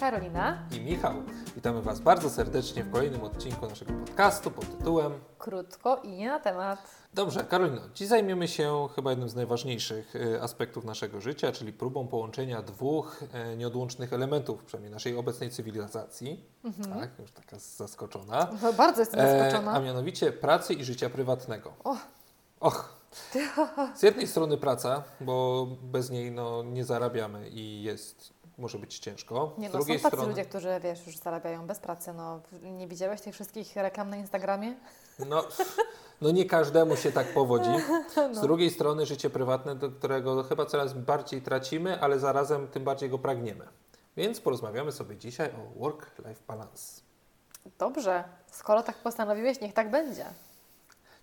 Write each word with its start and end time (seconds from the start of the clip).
Karolina. 0.00 0.58
i 0.72 0.80
Michał. 0.80 1.14
Witamy 1.56 1.82
Was 1.82 2.00
bardzo 2.00 2.30
serdecznie 2.30 2.84
w 2.84 2.90
kolejnym 2.92 3.22
odcinku 3.24 3.66
naszego 3.66 3.92
podcastu 3.92 4.50
pod 4.50 4.78
tytułem 4.78 5.12
Krótko 5.38 5.96
i 6.02 6.08
nie 6.12 6.28
na 6.28 6.40
temat. 6.40 6.78
Dobrze, 7.14 7.44
Karolino, 7.44 7.80
dziś 7.94 8.08
zajmiemy 8.08 8.48
się 8.48 8.88
chyba 8.96 9.10
jednym 9.10 9.28
z 9.28 9.34
najważniejszych 9.34 10.16
y, 10.16 10.42
aspektów 10.42 10.84
naszego 10.84 11.20
życia, 11.20 11.52
czyli 11.52 11.72
próbą 11.72 12.08
połączenia 12.08 12.62
dwóch 12.62 13.22
e, 13.32 13.56
nieodłącznych 13.56 14.12
elementów, 14.12 14.64
przynajmniej 14.64 14.92
naszej 14.92 15.16
obecnej 15.16 15.50
cywilizacji. 15.50 16.44
Tak, 17.00 17.10
już 17.18 17.32
taka 17.32 17.58
zaskoczona. 17.58 18.48
No, 18.62 18.72
bardzo 18.72 19.00
jestem 19.00 19.20
E, 19.20 19.38
zaskoczona. 19.38 19.72
a 19.72 19.80
mianowicie 19.80 20.32
pracy 20.32 20.74
i 20.74 20.84
życia 20.84 21.10
prywatnego. 21.10 21.72
Och. 21.84 21.98
Och. 22.60 22.94
Z 23.94 24.02
jednej 24.02 24.26
strony 24.26 24.56
praca, 24.56 25.02
bo 25.20 25.66
bez 25.82 26.10
niej 26.10 26.30
no, 26.30 26.62
nie 26.62 26.84
zarabiamy 26.84 27.48
i 27.50 27.82
jest, 27.82 28.33
może 28.58 28.78
być 28.78 28.98
ciężko. 28.98 29.54
Nie 29.58 29.68
no, 29.68 29.78
są 29.82 29.86
tacy 29.86 29.98
strony, 29.98 30.28
ludzie, 30.28 30.44
którzy 30.44 30.80
wiesz, 30.82 31.06
już 31.06 31.16
zarabiają 31.16 31.66
bez 31.66 31.78
pracy. 31.78 32.12
No, 32.12 32.40
nie 32.62 32.88
widziałeś 32.88 33.20
tych 33.20 33.34
wszystkich 33.34 33.76
reklam 33.76 34.10
na 34.10 34.16
Instagramie? 34.16 34.74
no, 35.28 35.44
no 36.20 36.30
nie 36.30 36.44
każdemu 36.44 36.96
się 36.96 37.12
tak 37.12 37.34
powodzi. 37.34 37.70
Z 38.32 38.36
No. 38.36 38.42
drugiej 38.42 38.70
strony 38.70 39.06
życie 39.06 39.30
prywatne, 39.30 39.74
do 39.76 39.90
którego 39.90 40.42
chyba 40.42 40.66
coraz 40.66 40.92
bardziej 40.92 41.42
tracimy, 41.42 42.00
ale 42.00 42.18
zarazem 42.18 42.68
tym 42.68 42.84
bardziej 42.84 43.10
go 43.10 43.18
pragniemy. 43.18 43.68
Więc 44.16 44.40
porozmawiamy 44.40 44.92
sobie 44.92 45.16
dzisiaj 45.16 45.50
o 45.50 45.78
work-life 45.80 46.40
balance. 46.48 47.00
Dobrze, 47.78 48.24
skoro 48.50 48.82
tak 48.82 48.96
postanowiłeś, 48.96 49.60
niech 49.60 49.72
tak 49.74 49.90
będzie. 49.90 50.24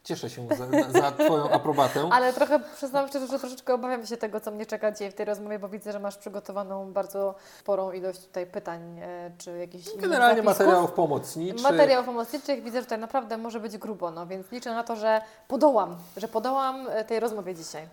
Cieszę 0.04 0.30
się 0.30 0.48
za, 0.58 0.92
za 1.00 1.12
Twoją 1.12 1.50
aprobatę. 1.50 2.10
Ale 2.12 2.34
trochę 2.34 2.60
przyznam 2.76 3.08
szczerze, 3.08 3.28
że 3.28 3.40
troszeczkę 3.40 3.74
obawiam 3.74 4.06
się 4.06 4.18
tego, 4.18 4.40
co 4.40 4.52
mnie 4.52 4.66
czeka 4.66 4.92
dzisiaj 4.92 5.12
w 5.12 5.14
tej 5.14 5.26
rozmowie, 5.26 5.60
bo 5.60 5.70
widzę, 5.70 5.92
że 5.92 6.00
masz 6.00 6.18
przygotowaną 6.18 6.94
bardzo 6.94 7.36
sporą 7.60 7.92
ilość 7.92 8.20
tutaj 8.20 8.46
pytań, 8.46 9.00
e, 9.00 9.32
czy 9.38 9.58
jakichś 9.58 9.88
innych 9.88 10.02
Generalnie 10.02 10.44
materiałów 10.44 10.92
pomocniczych. 10.92 11.62
Materiał 11.62 12.04
pomocniczych 12.04 12.64
widzę, 12.64 12.78
że 12.78 12.84
tutaj 12.84 13.00
naprawdę 13.00 13.38
może 13.38 13.60
być 13.60 13.78
grubo, 13.78 14.12
no 14.12 14.28
więc 14.28 14.52
liczę 14.52 14.72
na 14.72 14.84
to, 14.84 14.96
że 14.96 15.22
podołam, 15.48 15.96
że 16.18 16.28
podołam 16.28 16.88
e, 16.90 17.06
tej 17.06 17.20
rozmowie 17.20 17.56
dzisiaj. 17.56 17.88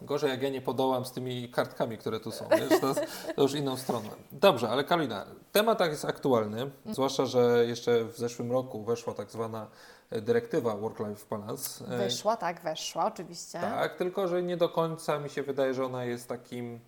Gorzej 0.00 0.30
jak 0.30 0.42
ja 0.42 0.50
nie 0.50 0.60
podołam 0.60 1.04
z 1.04 1.12
tymi 1.12 1.48
kartkami, 1.48 1.98
które 1.98 2.20
tu 2.20 2.30
są, 2.30 2.48
wiesz, 2.48 2.80
to, 2.80 2.94
to 3.36 3.42
już 3.42 3.54
inną 3.54 3.76
stronę. 3.76 4.08
Dobrze, 4.32 4.68
ale 4.68 4.84
Karolina, 4.84 5.26
temat 5.52 5.78
tak 5.78 5.90
jest 5.90 6.04
aktualny, 6.04 6.70
zwłaszcza, 6.90 7.26
że 7.26 7.66
jeszcze 7.66 8.04
w 8.04 8.16
zeszłym 8.16 8.52
roku 8.52 8.82
weszła 8.82 9.14
tak 9.14 9.30
zwana 9.30 9.66
dyrektywa 10.10 10.76
Work-Life 10.76 11.26
Balance. 11.30 11.84
E, 11.84 11.98
Weszła, 11.98 12.36
tak, 12.36 12.60
weszła 12.60 13.06
oczywiście. 13.06 13.60
Tak, 13.60 13.96
tylko 13.96 14.28
że 14.28 14.42
nie 14.42 14.56
do 14.56 14.68
końca 14.68 15.18
mi 15.18 15.30
się 15.30 15.42
wydaje, 15.42 15.74
że 15.74 15.84
ona 15.84 16.04
jest 16.04 16.28
takim 16.28 16.80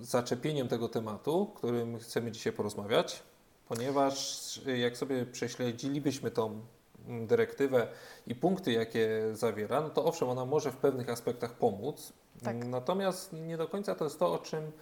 zaczepieniem 0.00 0.68
tego 0.68 0.88
tematu, 0.88 1.52
którym 1.56 1.98
chcemy 1.98 2.30
dzisiaj 2.30 2.52
porozmawiać, 2.52 3.22
ponieważ 3.68 4.60
e, 4.66 4.78
jak 4.78 4.96
sobie 4.96 5.26
prześledzilibyśmy 5.26 6.30
tą 6.30 6.60
mm, 7.06 7.26
dyrektywę 7.26 7.88
i 8.26 8.34
punkty, 8.34 8.72
jakie 8.72 9.08
zawiera, 9.32 9.80
no 9.80 9.90
to 9.90 10.04
owszem, 10.04 10.28
ona 10.28 10.44
może 10.44 10.72
w 10.72 10.76
pewnych 10.76 11.08
aspektach 11.08 11.52
pomóc, 11.52 12.12
Tak. 12.44 12.64
natomiast 12.64 13.32
nie 13.32 13.56
do 13.56 13.68
końca 13.68 13.94
to 13.94 14.04
jest 14.04 14.18
to, 14.18 14.32
o 14.32 14.38
czym 14.38 14.72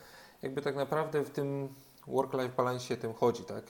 jakby 0.43 0.62
tak 0.62 0.77
naprawdę 0.77 1.23
w 1.23 1.31
tym 1.31 1.75
work-life 2.06 2.56
balance 2.56 2.97
tym 2.97 3.15
chodzi, 3.15 3.45
tak? 3.45 3.65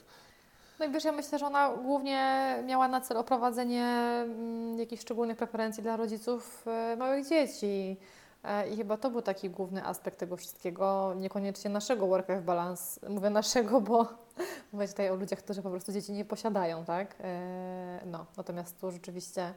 No 0.79 0.85
i 0.85 0.91
wiesz, 0.91 1.03
ja 1.03 1.11
myślę, 1.11 1.39
że 1.39 1.45
ona 1.45 1.69
głównie 1.69 2.55
miała 2.65 2.87
na 2.87 3.01
celu 3.01 3.19
oprowadzenie 3.19 3.85
mm, 3.85 4.79
jakichś 4.79 5.01
szczególnych 5.01 5.37
preferencji 5.37 5.83
dla 5.83 5.97
rodziców 5.97 6.65
e, 6.67 6.95
małych 6.95 7.27
dzieci. 7.29 7.97
E, 8.43 8.69
I 8.69 8.75
chyba 8.77 8.97
to 8.97 9.09
był 9.09 9.21
taki 9.21 9.49
główny 9.49 9.85
aspekt 9.85 10.19
tego 10.19 10.37
wszystkiego, 10.37 11.13
niekoniecznie 11.17 11.69
naszego 11.69 12.07
work-life 12.07 12.41
balance. 12.41 13.09
Mówię 13.09 13.29
naszego, 13.29 13.81
bo 13.81 14.07
mówię 14.73 14.87
tutaj 14.87 15.09
o 15.09 15.15
ludziach, 15.15 15.39
którzy 15.39 15.61
po 15.61 15.69
prostu 15.69 15.91
dzieci 15.91 16.11
nie 16.11 16.25
posiadają, 16.25 16.85
tak? 16.85 17.15
E, 17.21 17.99
No, 18.05 18.25
natomiast 18.37 18.81
tu 18.81 18.91
rzeczywiście 18.91 19.53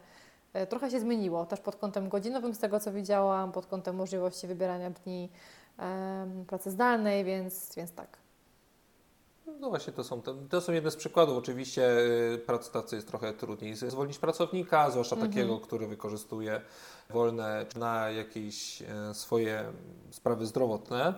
trochę 0.68 0.90
się 0.90 1.00
zmieniło, 1.00 1.46
też 1.46 1.60
pod 1.60 1.76
kątem 1.76 2.08
godzinowym, 2.08 2.54
z 2.54 2.58
tego 2.58 2.80
co 2.80 2.92
widziałam, 2.92 3.52
pod 3.52 3.66
kątem 3.66 3.96
możliwości 3.96 4.46
wybierania 4.46 4.90
dni 4.90 5.30
pracy 6.46 6.70
zdalnej, 6.70 7.24
więc, 7.24 7.74
więc 7.74 7.92
tak. 7.92 8.25
No 9.60 9.68
właśnie, 9.68 9.92
to 9.92 10.04
są, 10.04 10.22
to, 10.50 10.60
są 10.60 10.72
jedne 10.72 10.90
z 10.90 10.96
przykładów. 10.96 11.38
Oczywiście 11.38 11.98
y, 12.34 12.38
pracodawcy 12.46 12.96
jest 12.96 13.08
trochę 13.08 13.32
trudniej 13.32 13.76
zwolnić 13.76 14.18
pracownika, 14.18 14.90
zwłaszcza 14.90 15.16
Mhm. 15.16 15.32
takiego, 15.32 15.60
który 15.60 15.86
wykorzystuje 15.86 16.60
wolne 17.10 17.66
na 17.76 18.10
jakieś 18.10 18.82
e, 18.82 19.14
swoje 19.14 19.72
sprawy 20.10 20.46
zdrowotne. 20.46 21.14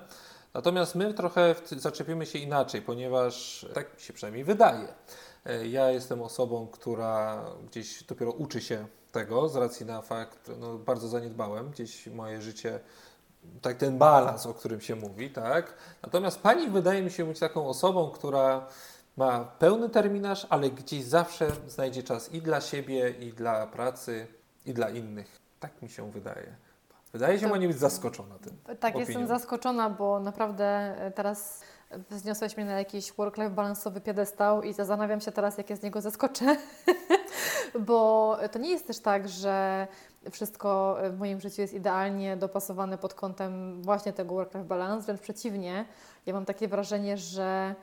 Natomiast 0.54 0.94
my 0.94 1.14
trochę 1.14 1.54
zaczepimy 1.76 2.26
się 2.26 2.38
inaczej, 2.38 2.82
ponieważ 2.82 3.66
tak 3.74 3.94
mi 3.94 4.00
się 4.00 4.12
przynajmniej 4.12 4.44
wydaje. 4.44 4.88
E, 5.46 5.66
Ja 5.66 5.90
jestem 5.90 6.22
osobą, 6.22 6.66
która 6.72 7.44
gdzieś 7.70 8.02
dopiero 8.04 8.32
uczy 8.32 8.60
się 8.60 8.86
tego 9.12 9.48
z 9.48 9.56
racji 9.56 9.86
na 9.86 10.02
fakt, 10.02 10.50
no 10.60 10.78
bardzo 10.78 11.08
zaniedbałem 11.08 11.70
gdzieś 11.70 12.06
moje 12.06 12.42
życie, 12.42 12.80
tak 13.62 13.76
ten 13.76 13.98
balans, 13.98 14.46
o 14.46 14.54
którym 14.54 14.80
się 14.80 14.96
mówi, 14.96 15.30
tak? 15.30 15.74
Natomiast 16.02 16.40
pani 16.40 16.70
wydaje 16.70 17.02
mi 17.02 17.10
się 17.10 17.24
być 17.24 17.38
taką 17.38 17.66
osobą, 17.66 18.10
która 18.10 18.66
ma 19.16 19.44
pełny 19.44 19.88
terminarz, 19.88 20.46
ale 20.50 20.70
gdzieś 20.70 21.04
zawsze 21.04 21.50
znajdzie 21.66 22.02
czas 22.02 22.32
i 22.32 22.42
dla 22.42 22.60
siebie, 22.60 23.10
i 23.10 23.32
dla 23.32 23.66
pracy, 23.66 24.26
i 24.66 24.74
dla 24.74 24.90
innych. 24.90 25.38
Tak 25.60 25.82
mi 25.82 25.88
się 25.88 26.10
wydaje. 26.10 26.56
Wydaje 27.12 27.38
się 27.38 27.50
pani 27.50 27.68
być 27.68 27.78
zaskoczona 27.78 28.34
tym. 28.38 28.56
Tak, 28.80 28.94
opinią. 28.94 28.98
jestem 28.98 29.26
zaskoczona, 29.26 29.90
bo 29.90 30.20
naprawdę 30.20 30.64
e, 30.66 31.10
teraz 31.10 31.60
wzniosłeś 32.10 32.56
mnie 32.56 32.66
na 32.66 32.78
jakiś 32.78 33.12
work-life 33.12 33.50
balansowy 33.50 34.00
piedestał 34.00 34.62
i 34.62 34.72
zastanawiam 34.72 35.20
się 35.20 35.32
teraz, 35.32 35.58
jak 35.58 35.70
ja 35.70 35.76
z 35.76 35.82
niego 35.82 36.00
zaskoczę. 36.00 36.56
bo 37.88 38.36
to 38.52 38.58
nie 38.58 38.70
jest 38.70 38.86
też 38.86 38.98
tak, 38.98 39.28
że 39.28 39.86
wszystko 40.30 40.96
w 41.10 41.18
moim 41.18 41.40
życiu 41.40 41.60
jest 41.60 41.74
idealnie 41.74 42.36
dopasowane 42.36 42.98
pod 42.98 43.14
kątem 43.14 43.82
właśnie 43.82 44.12
tego 44.12 44.34
work-life 44.34 44.64
balance, 44.68 45.06
wręcz 45.06 45.20
przeciwnie. 45.20 45.84
Ja 46.26 46.34
mam 46.34 46.44
takie 46.44 46.68
wrażenie, 46.68 47.16
że 47.16 47.74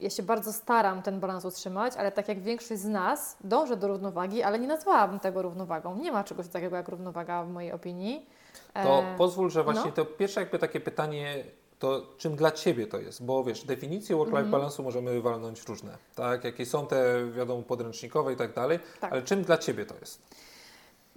ja 0.00 0.10
się 0.10 0.22
bardzo 0.22 0.52
staram 0.52 1.02
ten 1.02 1.20
balans 1.20 1.44
utrzymać, 1.44 1.92
ale 1.96 2.12
tak 2.12 2.28
jak 2.28 2.40
większość 2.40 2.80
z 2.80 2.84
nas 2.88 3.36
dążę 3.44 3.76
do 3.76 3.88
równowagi, 3.88 4.42
ale 4.42 4.58
nie 4.58 4.66
nazwałabym 4.66 5.20
tego 5.20 5.42
równowagą. 5.42 5.96
Nie 5.96 6.12
ma 6.12 6.24
czegoś 6.24 6.48
takiego 6.48 6.76
jak 6.76 6.88
równowaga 6.88 7.44
w 7.44 7.50
mojej 7.50 7.72
opinii. 7.72 8.26
To 8.74 9.02
E, 9.02 9.14
pozwól, 9.18 9.50
że 9.50 9.64
właśnie 9.64 9.84
no. 9.84 9.92
to 9.92 10.04
pierwsze 10.04 10.40
jakby 10.40 10.58
takie 10.58 10.80
pytanie, 10.80 11.44
to 11.78 12.02
czym 12.18 12.36
dla 12.36 12.50
Ciebie 12.50 12.86
to 12.86 12.98
jest? 12.98 13.24
Bo 13.24 13.44
wiesz, 13.44 13.64
definicje 13.64 14.16
work-life 14.16 14.38
Mhm. 14.38 14.50
balansu 14.50 14.82
możemy 14.82 15.10
wywalnąć 15.12 15.62
różne, 15.68 15.96
tak? 16.14 16.44
Jakie 16.44 16.66
są 16.66 16.86
te, 16.86 17.30
wiadomo, 17.32 17.62
podręcznikowe 17.62 18.32
i 18.32 18.36
tak 18.36 18.54
dalej, 18.54 18.78
Tak. 19.00 19.12
ale 19.12 19.22
czym 19.22 19.42
dla 19.42 19.58
Ciebie 19.58 19.86
to 19.86 19.94
jest? 20.00 20.22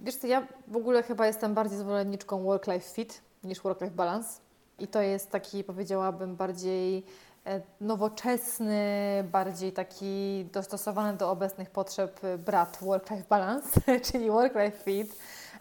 Wiesz 0.00 0.16
co, 0.16 0.26
ja 0.26 0.46
w 0.68 0.76
ogóle 0.76 1.02
chyba 1.02 1.26
jestem 1.26 1.54
bardziej 1.54 1.78
zwolenniczką 1.78 2.42
work-life 2.42 2.94
fit 2.94 3.22
niż 3.44 3.60
work-life 3.60 3.94
balance. 3.94 4.40
I 4.78 4.88
to 4.88 5.02
jest 5.02 5.30
taki, 5.30 5.64
powiedziałabym, 5.64 6.36
bardziej 6.36 7.04
e, 7.46 7.60
nowoczesny, 7.80 8.84
bardziej 9.32 9.72
taki 9.72 10.44
dostosowany 10.52 11.18
do 11.18 11.30
obecnych 11.30 11.70
potrzeb 11.70 12.24
e, 12.24 12.38
brat 12.38 12.78
work-life 12.82 13.24
balance, 13.28 13.80
czyli 14.12 14.30
work-life 14.30 14.78
fit. 14.84 15.16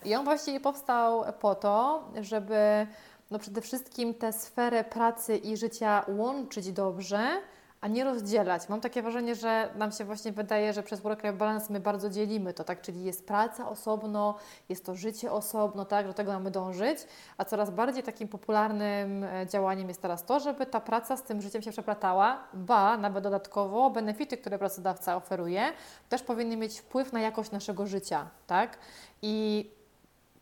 I 0.06 0.16
on 0.16 0.26
właściwie 0.26 0.60
powstał 0.60 1.24
po 1.40 1.56
to, 1.56 2.04
żeby 2.22 2.88
no 3.32 3.40
przede 3.40 3.62
wszystkim 3.62 4.14
tę 4.14 4.34
sferę 4.34 4.84
pracy 4.84 5.38
i 5.38 5.58
życia 5.58 6.06
łączyć 6.08 6.72
dobrze, 6.72 7.42
a 7.82 7.88
nie 7.88 8.04
rozdzielać. 8.04 8.70
Mam 8.70 8.82
takie 8.82 9.02
wrażenie, 9.02 9.36
że 9.36 9.70
nam 9.76 9.92
się 9.92 10.06
właśnie 10.06 10.32
wydaje, 10.32 10.74
że 10.74 10.84
przez 10.84 11.00
work-life 11.00 11.38
balance 11.38 11.74
my 11.74 11.80
bardzo 11.80 12.10
dzielimy 12.10 12.54
to, 12.54 12.64
tak? 12.64 12.82
Czyli 12.82 13.04
jest 13.04 13.28
praca 13.28 13.70
osobno, 13.70 14.36
jest 14.70 14.86
to 14.86 14.96
życie 14.96 15.32
osobno, 15.32 15.86
tak? 15.86 16.08
Do 16.08 16.14
tego 16.14 16.32
mamy 16.32 16.52
dążyć, 16.52 16.98
a 17.38 17.46
coraz 17.46 17.70
bardziej 17.70 18.04
takim 18.04 18.28
popularnym 18.28 19.24
e, 19.24 19.48
działaniem 19.48 19.88
jest 19.88 20.02
teraz 20.02 20.26
to, 20.26 20.40
żeby 20.40 20.66
ta 20.66 20.80
praca 20.80 21.18
z 21.18 21.24
tym 21.24 21.42
życiem 21.42 21.62
się 21.62 21.72
przeplatała, 21.72 22.44
ba, 22.54 22.98
nawet 22.98 23.24
dodatkowo 23.24 23.90
benefity, 23.90 24.38
które 24.38 24.60
pracodawca 24.60 25.16
oferuje, 25.16 25.72
też 26.10 26.24
powinny 26.24 26.58
mieć 26.58 26.80
wpływ 26.80 27.14
na 27.14 27.20
jakość 27.20 27.52
naszego 27.52 27.88
życia, 27.88 28.28
tak? 28.48 28.78
I 29.22 29.66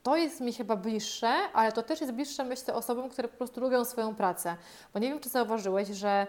to 0.04 0.16
jest 0.16 0.42
mi 0.42 0.54
chyba 0.54 0.76
bliższe, 0.76 1.34
ale 1.54 1.72
to 1.72 1.84
też 1.84 2.02
jest 2.02 2.14
bliższe, 2.14 2.44
myślę, 2.44 2.74
osobom, 2.74 3.10
które 3.10 3.28
po 3.28 3.38
prostu 3.38 3.62
lubią 3.62 3.86
swoją 3.86 4.16
pracę. 4.16 4.56
Bo 4.94 5.00
nie 5.00 5.10
wiem, 5.10 5.20
czy 5.20 5.30
zauważyłeś, 5.30 5.88
że 5.88 6.28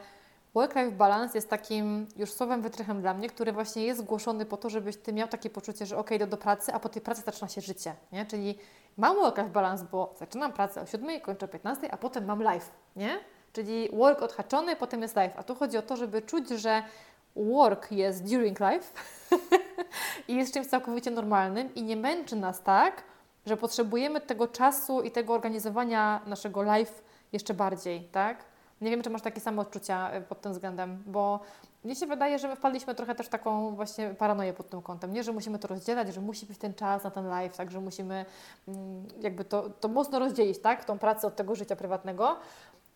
work-life 0.55 0.93
balance 0.93 1.39
jest 1.39 1.51
takim 1.51 2.07
już 2.17 2.33
słowem 2.33 2.63
wytrychem 2.63 3.01
dla 3.01 3.15
mnie, 3.15 3.29
który 3.29 3.53
właśnie 3.53 3.85
jest 3.85 4.01
zgłoszony 4.01 4.47
po 4.47 4.57
to, 4.57 4.71
żebyś 4.71 4.97
Ty 4.97 5.13
miał 5.13 5.29
takie 5.29 5.51
poczucie, 5.51 5.87
że 5.87 5.99
ok, 5.99 6.11
idę 6.11 6.27
do 6.27 6.37
pracy, 6.37 6.73
a 6.75 6.81
po 6.81 6.89
tej 6.89 7.03
pracy 7.03 7.23
zaczyna 7.23 7.49
się 7.49 7.61
życie, 7.61 7.95
nie? 8.13 8.27
Czyli 8.27 8.59
mam 8.97 9.17
work-life 9.17 9.51
balance, 9.51 9.87
bo 9.93 10.15
zaczynam 10.19 10.53
pracę 10.53 10.81
o 10.81 10.87
7, 10.87 11.21
kończę 11.21 11.47
o 11.47 11.49
15, 11.49 11.93
a 11.93 11.97
potem 11.97 12.25
mam 12.25 12.43
life, 12.43 12.71
nie? 12.97 13.21
Czyli 13.53 13.89
work 13.93 14.23
odhaczony, 14.23 14.77
potem 14.77 15.03
jest 15.03 15.17
life. 15.17 15.33
A 15.37 15.43
tu 15.43 15.55
chodzi 15.55 15.79
o 15.79 15.83
to, 15.83 15.97
żeby 15.97 16.23
czuć, 16.23 16.49
że 16.49 16.83
work 17.37 17.93
jest 17.93 18.25
during 18.25 18.61
life 18.61 18.87
i 20.29 20.37
jest 20.37 20.55
czymś 20.55 20.67
całkowicie 20.67 21.11
normalnym 21.11 21.75
i 21.75 21.83
nie 21.83 21.97
męczy 21.97 22.37
nas 22.37 22.63
tak, 22.63 23.03
że 23.47 23.57
potrzebujemy 23.57 24.21
tego 24.21 24.49
czasu 24.49 25.03
i 25.03 25.11
tego 25.11 25.35
organizowania 25.35 26.21
naszego 26.27 26.63
life 26.63 26.93
jeszcze 27.33 27.55
bardziej, 27.55 28.09
tak? 28.13 28.45
Nie 28.81 28.91
wiem, 28.91 29.03
czy 29.03 29.11
masz 29.11 29.23
takie 29.23 29.41
same 29.41 29.63
odczucia 29.63 30.17
y, 30.17 30.21
pod 30.21 30.41
tym 30.41 30.53
względem, 30.53 31.03
bo 31.07 31.41
mnie 31.85 31.97
się 31.97 32.07
wydaje, 32.07 32.39
że 32.39 32.49
my 32.49 32.57
wpadliśmy 32.57 32.95
trochę 32.95 33.15
też 33.15 33.29
taką 33.29 33.75
właśnie 33.75 34.11
paranoję 34.11 34.53
pod 34.53 34.69
tym 34.71 34.83
kątem, 34.83 35.13
nie? 35.13 35.23
Że 35.23 35.33
musimy 35.33 35.59
to 35.59 35.69
rozdzielać, 35.69 36.15
że 36.15 36.21
musi 36.21 36.47
być 36.47 36.59
ten 36.59 36.75
czas 36.75 37.05
na 37.05 37.11
ten 37.11 37.29
live, 37.29 37.57
tak? 37.57 37.71
Że 37.71 37.81
musimy 37.81 38.25
mm, 38.69 39.05
jakby 39.21 39.45
to, 39.45 39.71
to 39.71 39.89
mocno 39.89 40.19
rozdzielić, 40.19 40.59
tak? 40.59 40.85
Tą 40.85 40.99
pracę 40.99 41.27
od 41.27 41.37
tego 41.37 41.55
życia 41.55 41.77
prywatnego. 41.77 42.37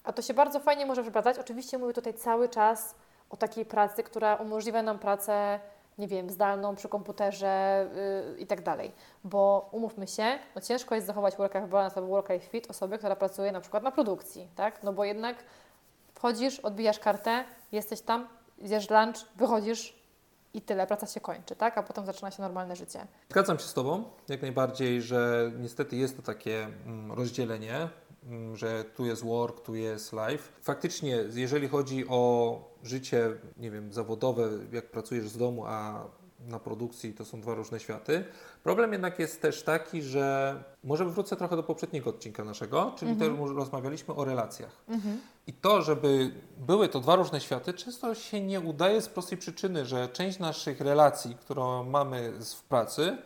A 0.04 0.12
to 0.12 0.22
się 0.22 0.34
bardzo 0.34 0.60
fajnie 0.60 0.86
może 0.86 1.02
wyplatać. 1.02 1.38
Oczywiście 1.38 1.78
mówię 1.78 1.92
tutaj 1.92 2.14
cały 2.14 2.48
czas 2.48 2.94
o 3.30 3.36
takiej 3.36 3.64
pracy, 3.64 4.02
która 4.02 4.34
umożliwia 4.34 4.82
nam 4.82 4.98
pracę, 4.98 5.60
nie 5.98 6.08
wiem, 6.08 6.30
zdalną 6.30 6.74
przy 6.74 6.88
komputerze 6.88 7.86
yy, 8.34 8.38
i 8.38 8.46
tak 8.46 8.62
dalej. 8.62 8.92
Bo 9.24 9.68
umówmy 9.72 10.06
się, 10.06 10.38
no 10.54 10.60
ciężko 10.60 10.94
jest 10.94 11.06
zachować 11.06 11.36
work-life 11.36 11.66
balance 11.66 11.96
albo 11.96 12.08
work-life 12.08 12.46
fit 12.46 12.70
osobie, 12.70 12.98
która 12.98 13.16
pracuje 13.16 13.52
na 13.52 13.60
przykład 13.60 13.82
na 13.82 13.90
produkcji, 13.90 14.48
tak? 14.56 14.82
No 14.82 14.92
bo 14.92 15.04
jednak 15.04 15.36
wchodzisz, 16.22 16.60
odbijasz 16.60 16.98
kartę, 16.98 17.44
jesteś 17.72 18.00
tam, 18.00 18.28
zjesz 18.64 18.90
lunch, 18.90 19.16
wychodzisz 19.36 19.94
i 20.54 20.60
tyle, 20.60 20.86
praca 20.86 21.06
się 21.06 21.20
kończy, 21.20 21.56
tak? 21.56 21.78
A 21.78 21.82
potem 21.82 22.06
zaczyna 22.06 22.30
się 22.30 22.42
normalne 22.42 22.76
życie. 22.76 23.06
Zgadzam 23.30 23.58
się 23.58 23.64
z 23.64 23.74
Tobą, 23.74 24.04
jak 24.28 24.42
najbardziej, 24.42 25.02
że 25.02 25.52
niestety 25.58 25.96
jest 25.96 26.16
to 26.16 26.22
takie 26.22 26.64
mm, 26.64 27.12
rozdzielenie, 27.12 27.88
mm, 28.24 28.56
że 28.56 28.84
tu 28.84 29.06
jest 29.06 29.24
work, 29.24 29.60
tu 29.60 29.74
jest 29.74 30.12
life. 30.12 30.52
Faktycznie, 30.60 31.24
jeżeli 31.34 31.68
chodzi 31.68 32.08
o 32.08 32.58
życie, 32.82 33.30
nie 33.56 33.70
wiem, 33.70 33.92
zawodowe, 33.92 34.48
jak 34.72 34.90
pracujesz 34.90 35.28
z 35.28 35.36
domu, 35.36 35.64
a 35.66 36.04
na 36.46 36.58
produkcji 36.58 37.14
to 37.14 37.24
są 37.24 37.40
dwa 37.40 37.54
różne 37.54 37.80
światy. 37.80 38.24
Problem 38.62 38.92
jednak 38.92 39.18
jest 39.18 39.42
też 39.42 39.62
taki, 39.62 40.02
że 40.02 40.56
może 40.84 41.04
wrócę 41.04 41.36
trochę 41.36 41.56
do 41.56 41.62
poprzedniego 41.62 42.10
odcinka 42.10 42.44
naszego, 42.44 42.92
czyli 42.96 43.10
mhm. 43.10 43.36
też 43.36 43.56
rozmawialiśmy 43.56 44.14
o 44.14 44.24
relacjach. 44.24 44.84
Mhm. 44.88 45.20
I 45.46 45.52
to, 45.52 45.82
żeby 45.82 46.30
były 46.58 46.88
to 46.88 47.00
dwa 47.00 47.16
różne 47.16 47.40
światy, 47.40 47.72
często 47.72 48.14
się 48.14 48.40
nie 48.40 48.60
udaje 48.60 49.02
z 49.02 49.08
prostej 49.08 49.38
przyczyny, 49.38 49.86
że 49.86 50.08
część 50.08 50.38
naszych 50.38 50.80
relacji, 50.80 51.34
którą 51.34 51.84
mamy 51.84 52.32
w 52.56 52.62
pracy, 52.62 53.18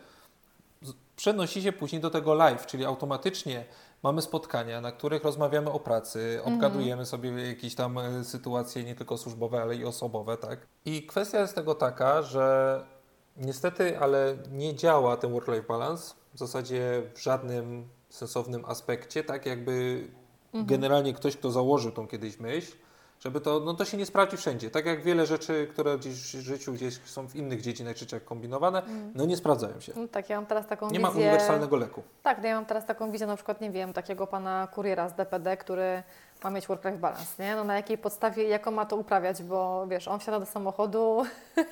przenosi 1.15 1.61
się 1.61 1.71
później 1.71 2.01
do 2.01 2.09
tego 2.09 2.33
live, 2.33 2.65
czyli 2.65 2.85
automatycznie 2.85 3.65
mamy 4.03 4.21
spotkania, 4.21 4.81
na 4.81 4.91
których 4.91 5.23
rozmawiamy 5.23 5.71
o 5.71 5.79
pracy, 5.79 6.35
mhm. 6.37 6.55
obgadujemy 6.55 7.05
sobie 7.05 7.47
jakieś 7.47 7.75
tam 7.75 7.97
e, 7.97 8.23
sytuacje 8.23 8.83
nie 8.83 8.95
tylko 8.95 9.17
służbowe, 9.17 9.61
ale 9.61 9.75
i 9.75 9.85
osobowe, 9.85 10.37
tak? 10.37 10.67
I 10.85 11.07
kwestia 11.07 11.39
jest 11.39 11.55
tego 11.55 11.75
taka, 11.75 12.21
że 12.21 12.96
Niestety, 13.37 13.99
ale 13.99 14.37
nie 14.51 14.75
działa 14.75 15.17
ten 15.17 15.31
work-life 15.31 15.67
balance 15.67 16.15
w 16.33 16.39
zasadzie 16.39 17.03
w 17.13 17.21
żadnym 17.21 17.87
sensownym 18.09 18.65
aspekcie, 18.65 19.23
tak 19.23 19.45
jakby 19.45 20.07
mhm. 20.45 20.65
generalnie 20.65 21.13
ktoś, 21.13 21.37
kto 21.37 21.51
założył 21.51 21.91
tą 21.91 22.07
kiedyś 22.07 22.39
myśl, 22.39 22.75
żeby 23.19 23.41
to, 23.41 23.59
no 23.59 23.73
to 23.73 23.85
się 23.85 23.97
nie 23.97 24.05
sprawdzi 24.05 24.37
wszędzie. 24.37 24.71
Tak 24.71 24.85
jak 24.85 25.03
wiele 25.03 25.25
rzeczy, 25.25 25.67
które 25.71 25.97
gdzieś 25.97 26.13
w 26.13 26.39
życiu 26.39 26.73
gdzieś 26.73 26.99
są 27.05 27.27
w 27.27 27.35
innych 27.35 27.61
dziedzinach 27.61 27.97
życia 27.97 28.19
kombinowane, 28.19 28.83
mm. 28.83 29.11
no 29.15 29.25
nie 29.25 29.37
sprawdzają 29.37 29.79
się. 29.79 29.93
No 29.95 30.07
tak, 30.07 30.29
ja 30.29 30.35
mam 30.35 30.45
teraz 30.45 30.67
taką 30.67 30.85
nie 30.85 30.89
wizję... 30.89 30.99
Nie 30.99 31.15
ma 31.15 31.19
uniwersalnego 31.19 31.77
leku. 31.77 32.03
Tak, 32.23 32.37
no 32.41 32.47
ja 32.47 32.55
mam 32.55 32.65
teraz 32.65 32.85
taką 32.85 33.11
wizję 33.11 33.27
na 33.27 33.35
przykład, 33.35 33.61
nie 33.61 33.71
wiem, 33.71 33.93
takiego 33.93 34.27
pana 34.27 34.67
kuriera 34.73 35.09
z 35.09 35.13
DPD, 35.13 35.57
który 35.57 36.03
ma 36.43 36.49
mieć 36.49 36.67
work-life 36.67 36.97
balance, 36.97 37.43
nie? 37.43 37.55
No 37.55 37.63
na 37.63 37.75
jakiej 37.75 37.97
podstawie, 37.97 38.43
jaką 38.43 38.71
ma 38.71 38.85
to 38.85 38.95
uprawiać, 38.95 39.43
bo 39.43 39.87
wiesz, 39.87 40.07
on 40.07 40.19
wsiada 40.19 40.39
do 40.39 40.45
samochodu 40.45 41.23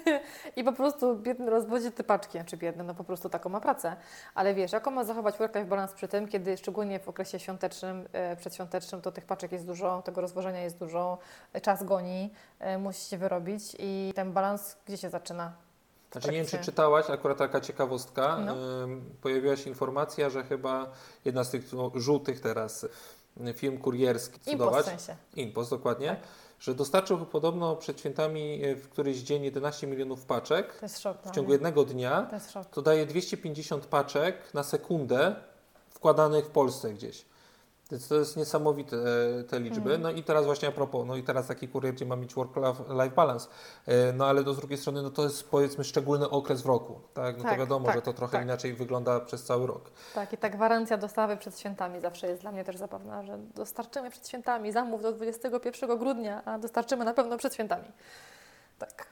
i 0.58 0.64
po 0.64 0.74
prostu 0.74 1.16
biedny 1.16 1.50
rozwodzi 1.50 1.92
typaczki, 1.92 2.40
czy 2.46 2.58
biedny, 2.58 2.84
no 2.84 2.96
po 2.96 3.04
prostu 3.04 3.30
taką 3.30 3.50
ma 3.50 3.60
pracę. 3.60 3.96
Ale 4.36 4.54
wiesz, 4.54 4.72
jaką 4.72 4.92
ma 4.92 5.04
zachować 5.04 5.38
work-life 5.38 5.66
balance 5.66 5.96
przy 5.96 6.08
tym, 6.08 6.28
kiedy 6.28 6.58
szczególnie 6.58 7.00
w 7.00 7.10
okresie 7.10 7.40
świątecznym, 7.40 8.08
e, 8.12 8.36
przedświątecznym, 8.36 9.02
to 9.02 9.12
tych 9.12 9.26
paczek 9.26 9.52
jest 9.52 9.66
dużo, 9.66 10.02
tego 10.02 10.22
rozwożenia 10.22 10.62
jest 10.62 10.78
dużo, 10.78 11.18
czas 11.62 11.84
goni, 11.84 12.34
e, 12.60 12.78
musi 12.78 13.10
się 13.10 13.18
wyrobić 13.18 13.76
i 13.80 14.14
ten 14.16 14.32
balans 14.34 14.78
gdzie 14.86 14.98
się 14.98 15.10
zaczyna? 15.10 15.66
Znaczy, 16.12 16.32
nie 16.32 16.38
wiem, 16.38 16.48
czy 16.48 16.58
czytałaś, 16.58 17.10
akurat 17.10 17.38
taka 17.38 17.62
ciekawostka. 17.62 18.38
No. 18.46 18.56
Pojawiła 19.22 19.56
się 19.56 19.70
informacja, 19.70 20.30
że 20.30 20.44
chyba 20.44 20.92
jedna 21.26 21.44
z 21.44 21.50
tych 21.50 21.74
no, 21.74 21.92
żółtych 21.96 22.40
teraz 22.40 22.86
film 23.54 23.78
kurierski 23.78 24.40
cudować. 24.40 24.88
Impost 24.88 24.88
w 24.88 25.06
sensie. 25.06 25.22
Impost, 25.36 25.70
dokładnie. 25.70 26.08
Tak. 26.08 26.20
Że 26.60 26.76
dostarczył 26.76 27.26
podobno 27.26 27.76
przed 27.76 28.00
świętami 28.00 28.64
e, 28.64 28.76
w 28.76 28.90
któryś 28.90 29.18
dzień 29.18 29.44
11 29.44 29.88
milionów 29.88 30.26
paczek. 30.26 30.78
To 30.80 30.86
jest 30.86 31.00
szok. 31.00 31.18
W 31.26 31.32
ciągu 31.32 31.52
jednego 31.52 31.86
dnia. 31.86 32.22
To, 32.22 32.36
jest 32.36 32.52
szok. 32.52 32.68
to 32.68 32.82
daje 32.82 33.06
250 33.06 33.86
paczek 33.86 34.54
na 34.54 34.64
sekundę 34.64 35.36
wkładanych 35.90 36.46
w 36.46 36.50
Polsce 36.50 36.94
gdzieś. 36.94 37.26
Więc 37.92 38.08
to 38.08 38.16
jest 38.16 38.38
niesamowite 38.38 38.98
e, 38.98 39.44
te 39.44 39.60
liczby. 39.60 39.94
Mhm. 39.94 40.02
No 40.02 40.12
i 40.12 40.24
teraz 40.24 40.46
właśnie 40.46 40.68
a 40.68 40.72
propos, 40.72 41.08
no 41.08 41.16
i 41.16 41.24
teraz 41.24 41.48
taki 41.48 41.68
kurier, 41.68 41.94
gdzie 41.94 42.06
ma 42.06 42.16
mieć 42.16 42.34
work-life 42.36 43.16
balance. 43.16 43.48
E, 43.86 44.14
no 44.14 44.26
ale 44.26 44.42
z 44.42 44.58
drugiej 44.58 44.78
strony, 44.78 45.02
no 45.02 45.10
to 45.10 45.24
jest 45.24 45.50
powiedzmy 45.50 45.84
szczególny 45.84 46.30
okres 46.30 46.62
w 46.62 46.66
roku. 46.66 47.00
Tak, 47.14 47.38
no 47.38 47.44
tak, 47.44 47.54
to 47.54 47.60
wiadomo, 47.60 47.86
tak, 47.86 47.96
że 47.96 48.02
to 48.02 48.14
trochę 48.14 48.32
tak. 48.32 48.44
inaczej 48.44 48.74
wygląda 48.74 49.20
przez 49.20 49.44
cały 49.44 49.68
rok. 49.68 49.92
Tak, 50.16 50.34
i 50.34 50.38
ta 50.38 50.50
gwarancja 50.50 50.98
dostawy 50.98 51.38
przed 51.38 51.60
świętami 51.60 52.02
zawsze 52.02 52.28
jest 52.28 52.42
dla 52.42 52.52
mnie 52.52 52.64
też 52.64 52.78
zabawna, 52.78 53.24
że 53.24 53.40
dostarczymy 53.56 54.12
przed 54.12 54.28
świętami, 54.28 54.72
zamów 54.72 55.02
do 55.02 55.12
21 55.12 55.98
grudnia, 55.98 56.42
a 56.46 56.60
dostarczymy 56.60 57.06
na 57.06 57.14
pewno 57.14 57.38
przed 57.38 57.54
świętami. 57.54 57.88
Tak. 58.80 59.08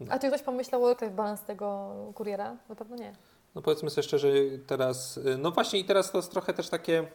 No. 0.00 0.06
A 0.10 0.18
czy 0.18 0.28
ktoś 0.28 0.42
pomyślał 0.42 0.84
o 0.84 0.88
work-life 0.88 1.14
balance 1.14 1.44
tego 1.44 1.94
kuriera? 2.14 2.56
Na 2.68 2.74
pewno 2.74 2.96
nie. 2.96 3.12
No 3.54 3.62
powiedzmy 3.62 3.90
sobie 3.90 4.02
szczerze, 4.02 4.28
teraz, 4.66 5.16
y, 5.16 5.38
no 5.38 5.50
właśnie 5.50 5.78
i 5.78 5.84
teraz 5.84 6.10
to 6.12 6.18
jest 6.18 6.30
trochę 6.30 6.54
też 6.54 6.68
takie 6.68 7.06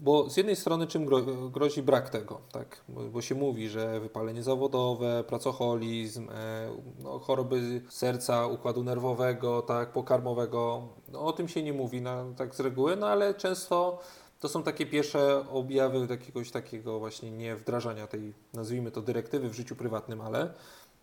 bo 0.00 0.30
z 0.30 0.36
jednej 0.36 0.56
strony 0.56 0.86
czym 0.86 1.06
grozi 1.50 1.82
brak 1.82 2.10
tego, 2.10 2.40
tak? 2.52 2.80
Bo, 2.88 3.00
bo 3.00 3.22
się 3.22 3.34
mówi, 3.34 3.68
że 3.68 4.00
wypalenie 4.00 4.42
zawodowe, 4.42 5.24
pracoholizm, 5.24 6.28
e, 6.30 6.70
no, 6.98 7.18
choroby 7.18 7.82
serca, 7.88 8.46
układu 8.46 8.84
nerwowego, 8.84 9.62
tak, 9.62 9.92
pokarmowego, 9.92 10.88
no, 11.08 11.20
o 11.20 11.32
tym 11.32 11.48
się 11.48 11.62
nie 11.62 11.72
mówi 11.72 12.02
tak 12.36 12.54
z 12.54 12.60
reguły, 12.60 12.96
no 12.96 13.06
ale 13.06 13.34
często 13.34 13.98
to 14.40 14.48
są 14.48 14.62
takie 14.62 14.86
pierwsze 14.86 15.44
objawy 15.50 16.06
jakiegoś 16.10 16.50
takiego 16.50 16.98
właśnie 16.98 17.30
nie 17.30 17.56
wdrażania 17.56 18.06
tej, 18.06 18.34
nazwijmy 18.54 18.90
to, 18.90 19.02
dyrektywy 19.02 19.48
w 19.48 19.54
życiu 19.54 19.76
prywatnym, 19.76 20.20
ale 20.20 20.54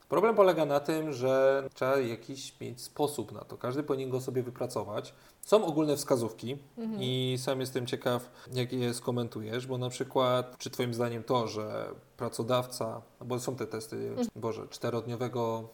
Problem 0.09 0.36
polega 0.36 0.65
na 0.65 0.80
tym, 0.80 1.13
że 1.13 1.63
trzeba 1.74 1.98
jakiś 1.98 2.59
mieć 2.59 2.81
sposób 2.81 3.31
na 3.31 3.39
to. 3.39 3.57
Każdy 3.57 3.83
powinien 3.83 4.09
go 4.09 4.21
sobie 4.21 4.44
wypracować. 4.44 5.13
Są 5.42 5.65
ogólne 5.65 5.98
wskazówki 5.98 6.57
mhm. 6.78 7.04
i 7.04 7.37
sam 7.40 7.59
jestem 7.59 7.85
ciekaw, 7.85 8.31
jak 8.54 8.73
je 8.73 8.94
skomentujesz, 8.94 9.68
bo 9.68 9.78
na 9.78 9.90
przykład, 9.90 10.57
czy 10.57 10.69
Twoim 10.69 10.94
zdaniem 10.94 11.23
to, 11.23 11.47
że 11.47 11.85
pracodawca, 12.18 13.02
bo 13.26 13.40
są 13.40 13.56
te 13.56 13.68
testy, 13.68 14.09
mhm. 14.09 14.28
Boże, 14.35 14.68
czterodniowego 14.69 15.69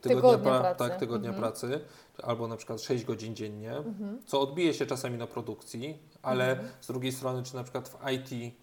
tygodnia, 0.00 0.22
tygodnia 0.22 0.50
pra, 0.50 0.60
pracy, 0.60 0.78
tak, 0.78 1.00
tygodnia 1.00 1.30
mhm. 1.30 1.42
pracy 1.42 1.80
albo 2.22 2.48
na 2.48 2.56
przykład 2.56 2.82
6 2.82 3.04
godzin 3.04 3.36
dziennie, 3.36 3.76
mhm. 3.76 4.18
co 4.26 4.40
odbije 4.40 4.74
się 4.74 4.86
czasami 4.86 5.18
na 5.18 5.26
produkcji, 5.26 5.98
ale 6.22 6.50
mhm. 6.50 6.68
z 6.80 6.86
drugiej 6.86 7.12
strony, 7.12 7.42
czy 7.42 7.54
na 7.54 7.62
przykład 7.62 7.88
w 7.88 7.96
IT 8.10 8.54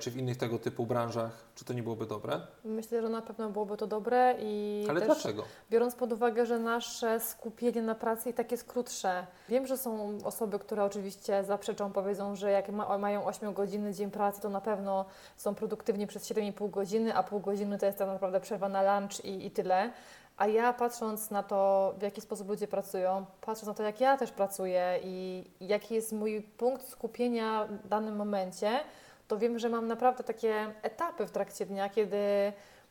czy 0.00 0.10
w 0.10 0.16
innych 0.16 0.36
tego 0.36 0.58
typu 0.58 0.86
branżach, 0.86 1.30
czy 1.54 1.64
to 1.64 1.72
nie 1.72 1.82
byłoby 1.82 2.06
dobre? 2.06 2.40
Myślę, 2.64 3.02
że 3.02 3.08
na 3.08 3.22
pewno 3.22 3.50
byłoby 3.50 3.76
to 3.76 3.86
dobre 3.86 4.34
i 4.40 4.86
Ale 4.90 5.00
dlaczego? 5.00 5.44
biorąc 5.70 5.94
pod 5.94 6.12
uwagę, 6.12 6.46
że 6.46 6.58
nasze 6.58 7.20
skupienie 7.20 7.82
na 7.82 7.94
pracy 7.94 8.30
i 8.30 8.34
tak 8.34 8.50
jest 8.52 8.64
krótsze. 8.64 9.26
Wiem, 9.48 9.66
że 9.66 9.76
są 9.76 10.18
osoby, 10.24 10.58
które 10.58 10.84
oczywiście 10.84 11.44
zaprzeczą, 11.44 11.92
powiedzą, 11.92 12.36
że 12.36 12.50
jak 12.50 12.68
ma, 12.68 12.98
mają 12.98 13.24
8 13.24 13.54
godziny 13.54 13.94
dzień 13.94 14.10
pracy, 14.10 14.40
to 14.40 14.48
na 14.48 14.60
pewno 14.60 15.04
są 15.36 15.54
produktywni 15.54 16.06
przez 16.06 16.30
7,5 16.30 16.70
godziny, 16.70 17.14
a 17.14 17.22
pół 17.22 17.40
godziny 17.40 17.78
to 17.78 17.86
jest 17.86 17.98
tak 17.98 18.08
naprawdę 18.08 18.40
przerwa 18.40 18.68
na 18.68 18.98
lunch 18.98 19.24
i, 19.24 19.46
i 19.46 19.50
tyle. 19.50 19.92
A 20.36 20.46
ja 20.46 20.72
patrząc 20.72 21.30
na 21.30 21.42
to, 21.42 21.94
w 21.98 22.02
jaki 22.02 22.20
sposób 22.20 22.48
ludzie 22.48 22.68
pracują, 22.68 23.26
patrząc 23.40 23.66
na 23.66 23.74
to, 23.74 23.82
jak 23.82 24.00
ja 24.00 24.16
też 24.16 24.30
pracuję 24.32 24.98
i 25.04 25.44
jaki 25.60 25.94
jest 25.94 26.12
mój 26.12 26.42
punkt 26.42 26.88
skupienia 26.88 27.68
w 27.84 27.88
danym 27.88 28.16
momencie, 28.16 28.80
to 29.28 29.38
wiem, 29.38 29.58
że 29.58 29.68
mam 29.68 29.86
naprawdę 29.86 30.24
takie 30.24 30.74
etapy 30.82 31.26
w 31.26 31.30
trakcie 31.30 31.66
dnia, 31.66 31.88
kiedy 31.88 32.18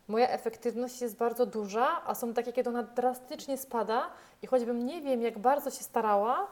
moja 0.08 0.30
efektywność 0.30 1.02
jest 1.02 1.18
bardzo 1.18 1.46
duża, 1.46 2.02
a 2.06 2.16
są 2.16 2.34
takie, 2.34 2.54
kiedy 2.54 2.70
ona 2.70 2.84
drastycznie 2.84 3.58
spada 3.58 4.10
i 4.42 4.48
choćbym 4.48 4.86
nie 4.86 5.02
wiem, 5.02 5.22
jak 5.22 5.40
bardzo 5.40 5.72
się 5.72 5.84
starała, 5.84 6.48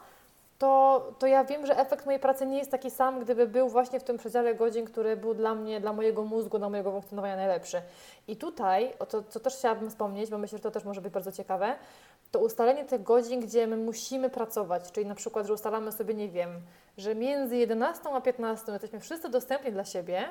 to, 0.58 1.12
to 1.18 1.26
ja 1.26 1.44
wiem, 1.44 1.66
że 1.66 1.78
efekt 1.78 2.06
mojej 2.06 2.20
pracy 2.20 2.46
nie 2.46 2.58
jest 2.58 2.70
taki 2.70 2.90
sam, 2.90 3.20
gdyby 3.20 3.46
był 3.46 3.68
właśnie 3.68 4.00
w 4.00 4.04
tym 4.04 4.18
przedziale 4.18 4.54
godzin, 4.54 4.84
który 4.84 5.16
był 5.16 5.34
dla 5.34 5.54
mnie, 5.54 5.80
dla 5.80 5.92
mojego 5.92 6.24
mózgu, 6.24 6.58
dla 6.58 6.68
mojego 6.68 6.90
funkcjonowania 6.92 7.36
najlepszy. 7.36 7.82
I 8.28 8.36
tutaj, 8.36 8.92
o 8.98 9.06
to, 9.06 9.22
co 9.22 9.40
też 9.40 9.56
chciałabym 9.56 9.90
wspomnieć, 9.90 10.30
bo 10.30 10.38
myślę, 10.38 10.58
że 10.58 10.62
to 10.62 10.70
też 10.70 10.84
może 10.84 11.00
być 11.00 11.12
bardzo 11.12 11.32
ciekawe, 11.32 11.74
to 12.36 12.40
ustalenie 12.40 12.84
tych 12.84 13.02
godzin, 13.02 13.40
gdzie 13.40 13.66
my 13.66 13.76
musimy 13.76 14.30
pracować, 14.30 14.92
czyli 14.92 15.06
na 15.06 15.14
przykład, 15.14 15.46
że 15.46 15.52
ustalamy 15.52 15.92
sobie, 15.92 16.14
nie 16.14 16.28
wiem, 16.28 16.50
że 16.98 17.14
między 17.14 17.56
11 17.56 18.10
a 18.12 18.20
15 18.20 18.72
jesteśmy 18.72 19.00
wszyscy 19.00 19.28
dostępni 19.28 19.72
dla 19.72 19.84
siebie, 19.84 20.24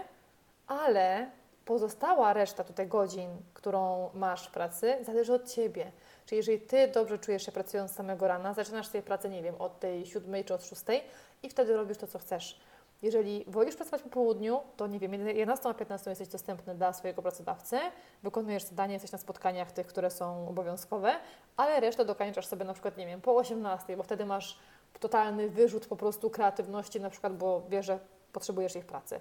ale 0.67 1.31
pozostała 1.65 2.33
reszta 2.33 2.63
tutaj 2.63 2.87
godzin, 2.87 3.29
którą 3.53 4.09
masz 4.13 4.47
w 4.47 4.51
pracy, 4.51 4.97
zależy 5.01 5.33
od 5.33 5.51
Ciebie. 5.51 5.91
Czyli 6.25 6.37
jeżeli 6.37 6.59
Ty 6.59 6.87
dobrze 6.87 7.19
czujesz 7.19 7.45
się 7.45 7.51
pracując 7.51 7.91
z 7.91 7.95
samego 7.95 8.27
rana, 8.27 8.53
zaczynasz 8.53 8.87
sobie 8.87 9.01
pracę, 9.01 9.29
nie 9.29 9.41
wiem, 9.41 9.55
od 9.59 9.79
tej 9.79 10.05
siódmej 10.05 10.45
czy 10.45 10.53
od 10.53 10.65
szóstej 10.65 11.03
i 11.43 11.49
wtedy 11.49 11.73
robisz 11.73 11.97
to, 11.97 12.07
co 12.07 12.19
chcesz. 12.19 12.59
Jeżeli 13.01 13.45
wolisz 13.47 13.75
pracować 13.75 14.01
po 14.01 14.09
południu, 14.09 14.59
to 14.77 14.87
nie 14.87 14.99
wiem, 14.99 15.13
11 15.13 15.69
a 15.69 15.73
15 15.73 16.09
jesteś 16.09 16.27
dostępny 16.27 16.75
dla 16.75 16.93
swojego 16.93 17.21
pracodawcy, 17.21 17.79
wykonujesz 18.23 18.63
zadanie, 18.63 18.93
jesteś 18.93 19.11
na 19.11 19.17
spotkaniach 19.17 19.71
tych, 19.71 19.87
które 19.87 20.11
są 20.11 20.47
obowiązkowe, 20.47 21.15
ale 21.57 21.79
resztę 21.79 22.05
dokańczasz 22.05 22.45
sobie 22.45 22.65
na 22.65 22.73
przykład, 22.73 22.97
nie 22.97 23.05
wiem, 23.05 23.21
po 23.21 23.35
18, 23.35 23.97
bo 23.97 24.03
wtedy 24.03 24.25
masz 24.25 24.59
totalny 24.99 25.49
wyrzut 25.49 25.87
po 25.87 25.95
prostu 25.95 26.29
kreatywności, 26.29 27.01
na 27.01 27.09
przykład, 27.09 27.37
bo 27.37 27.61
wiesz, 27.69 27.85
że 27.85 27.99
potrzebujesz 28.31 28.75
ich 28.75 28.85
pracy. 28.85 29.19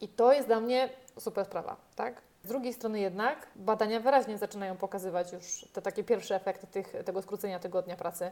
I 0.00 0.08
to 0.08 0.32
jest 0.32 0.48
dla 0.48 0.60
mnie 0.60 0.88
super 1.18 1.44
sprawa, 1.44 1.76
tak? 1.96 2.22
Z 2.42 2.48
drugiej 2.48 2.72
strony 2.72 3.00
jednak 3.00 3.46
badania 3.56 4.00
wyraźnie 4.00 4.38
zaczynają 4.38 4.76
pokazywać 4.76 5.32
już 5.32 5.66
te 5.72 5.82
takie 5.82 6.04
pierwsze 6.04 6.34
efekty 6.34 6.66
tych, 6.66 6.94
tego 7.04 7.22
skrócenia 7.22 7.58
tygodnia 7.58 7.96
pracy 7.96 8.30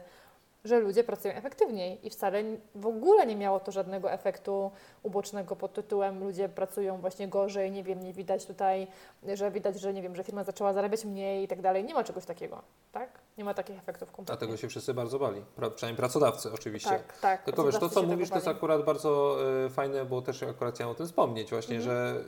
że 0.65 0.79
ludzie 0.79 1.03
pracują 1.03 1.33
efektywniej 1.33 2.07
i 2.07 2.09
wcale 2.09 2.43
w 2.75 2.85
ogóle 2.85 3.25
nie 3.25 3.35
miało 3.35 3.59
to 3.59 3.71
żadnego 3.71 4.11
efektu 4.11 4.71
ubocznego 5.03 5.55
pod 5.55 5.73
tytułem 5.73 6.19
ludzie 6.19 6.49
pracują 6.49 6.97
właśnie 6.97 7.27
gorzej, 7.27 7.71
nie 7.71 7.83
wiem, 7.83 8.03
nie 8.03 8.13
widać 8.13 8.45
tutaj, 8.45 8.87
że 9.33 9.51
widać, 9.51 9.79
że 9.79 9.93
nie 9.93 10.01
wiem, 10.01 10.15
że 10.15 10.23
firma 10.23 10.43
zaczęła 10.43 10.73
zarabiać 10.73 11.05
mniej 11.05 11.43
i 11.43 11.47
tak 11.47 11.61
dalej. 11.61 11.83
Nie 11.83 11.93
ma 11.93 12.03
czegoś 12.03 12.25
takiego, 12.25 12.61
tak? 12.91 13.09
Nie 13.37 13.43
ma 13.43 13.53
takich 13.53 13.79
efektów 13.79 14.11
kompletnie. 14.11 14.37
Dlatego 14.37 14.57
się 14.57 14.67
wszyscy 14.67 14.93
bardzo 14.93 15.19
bali, 15.19 15.41
pra, 15.55 15.69
przynajmniej 15.69 15.97
pracodawcy 15.97 16.51
oczywiście. 16.53 16.89
Tak, 16.89 17.19
tak. 17.19 17.43
Tylko 17.43 17.63
wiesz, 17.63 17.79
to 17.79 17.89
co 17.89 18.03
mówisz 18.03 18.29
to 18.29 18.35
jest 18.35 18.47
akurat 18.47 18.85
bardzo 18.85 19.37
y, 19.65 19.69
fajne, 19.69 20.05
bo 20.05 20.21
też 20.21 20.43
akurat 20.43 20.75
chciałem 20.75 20.91
o 20.91 20.95
tym 20.95 21.05
wspomnieć 21.05 21.49
właśnie, 21.49 21.75
mhm. 21.75 21.95
że 21.95 22.23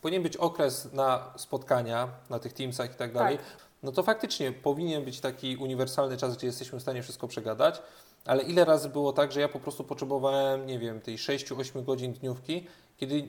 powinien 0.00 0.22
być 0.22 0.36
okres 0.36 0.92
na 0.92 1.32
spotkania, 1.36 2.08
na 2.30 2.38
tych 2.38 2.52
Teamsach 2.52 2.92
i 2.92 2.94
tak 2.94 3.12
dalej, 3.12 3.38
tak 3.38 3.46
no 3.84 3.92
to 3.92 4.02
faktycznie 4.02 4.52
powinien 4.52 5.04
być 5.04 5.20
taki 5.20 5.56
uniwersalny 5.56 6.16
czas, 6.16 6.36
gdzie 6.36 6.46
jesteśmy 6.46 6.78
w 6.78 6.82
stanie 6.82 7.02
wszystko 7.02 7.28
przegadać, 7.28 7.82
ale 8.24 8.42
ile 8.42 8.64
razy 8.64 8.88
było 8.88 9.12
tak, 9.12 9.32
że 9.32 9.40
ja 9.40 9.48
po 9.48 9.60
prostu 9.60 9.84
potrzebowałem, 9.84 10.66
nie 10.66 10.78
wiem, 10.78 11.00
tej 11.00 11.16
6-8 11.16 11.84
godzin 11.84 12.12
dniówki, 12.12 12.66
kiedy 12.96 13.28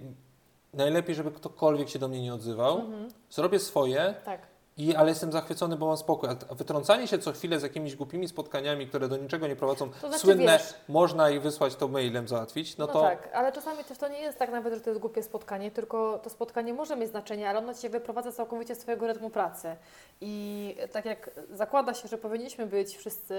najlepiej, 0.74 1.16
żeby 1.16 1.32
ktokolwiek 1.32 1.90
się 1.90 2.00
do 2.00 2.08
mnie 2.08 2.22
nie 2.22 2.34
odzywał, 2.34 2.80
mhm. 2.80 3.10
zrobię 3.30 3.60
swoje, 3.60 4.16
tak. 4.26 4.55
I, 4.78 4.96
ale 4.96 5.10
jestem 5.10 5.32
zachwycony, 5.32 5.78
bo 5.78 5.88
mam 5.88 5.98
spokój. 5.98 6.30
A 6.30 6.56
wytrącanie 6.56 7.08
się 7.08 7.20
co 7.20 7.32
chwilę 7.32 7.60
z 7.60 7.64
jakimiś 7.64 7.96
głupimi 7.96 8.28
spotkaniami, 8.28 8.88
które 8.88 9.08
do 9.08 9.18
niczego 9.18 9.48
nie 9.48 9.56
prowadzą, 9.56 9.90
to 9.90 10.08
znaczy, 10.08 10.20
słynne, 10.20 10.44
wiesz, 10.44 10.74
można 10.88 11.30
ich 11.30 11.42
wysłać 11.42 11.76
to 11.76 11.88
mailem 11.88 12.28
załatwić, 12.28 12.78
no, 12.78 12.88
no 12.88 12.94
to... 12.94 13.02
tak, 13.02 13.30
ale 13.34 13.52
czasami 13.52 13.84
też 13.84 13.98
to 13.98 14.08
nie 14.08 14.20
jest 14.20 14.40
tak 14.40 14.52
nawet, 14.52 14.74
że 14.74 14.82
to 14.82 14.90
jest 14.90 15.02
głupie 15.02 15.24
spotkanie, 15.24 15.72
tylko 15.72 16.20
to 16.24 16.30
spotkanie 16.30 16.74
może 16.74 16.96
mieć 16.96 17.10
znaczenie, 17.10 17.50
ale 17.50 17.60
ono 17.60 17.74
Cię 17.74 17.90
wyprowadza 17.90 18.32
całkowicie 18.32 18.76
z 18.76 18.80
Twojego 18.80 19.08
rytmu 19.08 19.30
pracy. 19.30 19.76
I 20.22 20.76
tak 20.92 21.06
jak 21.06 21.30
zakłada 21.52 21.94
się, 21.94 22.08
że 22.08 22.18
powinniśmy 22.18 22.66
być 22.66 22.98
wszyscy 22.98 23.36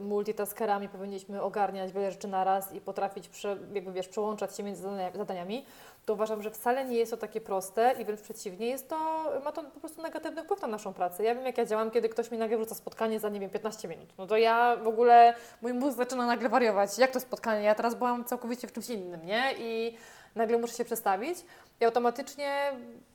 multitaskerami, 0.00 0.88
powinniśmy 0.88 1.42
ogarniać 1.42 1.92
wiele 1.92 2.12
rzeczy 2.12 2.28
na 2.28 2.44
raz 2.44 2.72
i 2.72 2.80
potrafić, 2.80 3.28
prze, 3.28 3.56
jakby 3.72 3.92
wiesz, 3.92 4.08
przełączać 4.08 4.56
się 4.56 4.62
między 4.62 4.82
zadaniami, 5.14 5.66
to 6.06 6.12
uważam, 6.12 6.42
że 6.42 6.50
wcale 6.50 6.84
nie 6.84 6.96
jest 6.96 7.10
to 7.10 7.16
takie 7.16 7.40
proste 7.40 7.94
i 8.00 8.04
wręcz 8.04 8.20
przeciwnie, 8.20 8.66
jest 8.66 8.88
to, 8.88 8.96
ma 9.44 9.52
to 9.52 9.62
po 9.62 9.80
prostu 9.80 10.02
negatywny 10.02 10.42
wpływ 10.42 10.62
na 10.62 10.68
naszą 10.68 10.94
pracę. 10.94 11.24
Ja 11.24 11.34
wiem, 11.34 11.46
jak 11.46 11.58
ja 11.58 11.66
działam, 11.66 11.90
kiedy 11.90 12.08
ktoś 12.08 12.30
mi 12.30 12.38
nagle 12.38 12.56
wrzuca 12.56 12.74
spotkanie 12.74 13.20
za, 13.20 13.28
nie 13.28 13.40
wiem, 13.40 13.50
15 13.50 13.88
minut. 13.88 14.08
No 14.18 14.26
to 14.26 14.36
ja 14.36 14.76
w 14.76 14.88
ogóle, 14.88 15.34
mój 15.62 15.72
mózg 15.72 15.96
zaczyna 15.96 16.26
nagle 16.26 16.48
wariować. 16.48 16.98
Jak 16.98 17.10
to 17.10 17.20
spotkanie? 17.20 17.62
Ja 17.62 17.74
teraz 17.74 17.94
byłam 17.94 18.24
całkowicie 18.24 18.68
w 18.68 18.72
czymś 18.72 18.90
innym, 18.90 19.26
nie? 19.26 19.54
I 19.58 19.96
nagle 20.34 20.58
muszę 20.58 20.74
się 20.74 20.84
przestawić 20.84 21.38
i 21.80 21.84
automatycznie 21.84 22.72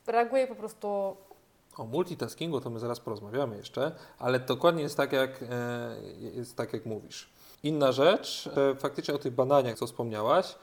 reaguję 0.07 0.47
po 0.47 0.55
prostu 0.55 1.17
o 1.77 1.85
multitaskingu 1.85 2.61
to 2.61 2.69
my 2.69 2.79
zaraz 2.79 2.99
porozmawiamy 2.99 3.57
jeszcze, 3.57 3.91
ale 4.19 4.39
dokładnie 4.39 4.83
jest 4.83 4.97
tak, 4.97 5.11
jak, 5.11 5.43
e, 5.43 5.95
jest 6.19 6.55
tak, 6.55 6.73
jak 6.73 6.85
mówisz. 6.85 7.29
Inna 7.63 7.91
rzecz, 7.91 8.49
faktycznie 8.79 9.13
o 9.13 9.17
tych 9.17 9.33
badaniach, 9.33 9.77
co 9.77 9.87
wspomniałaś, 9.87 10.55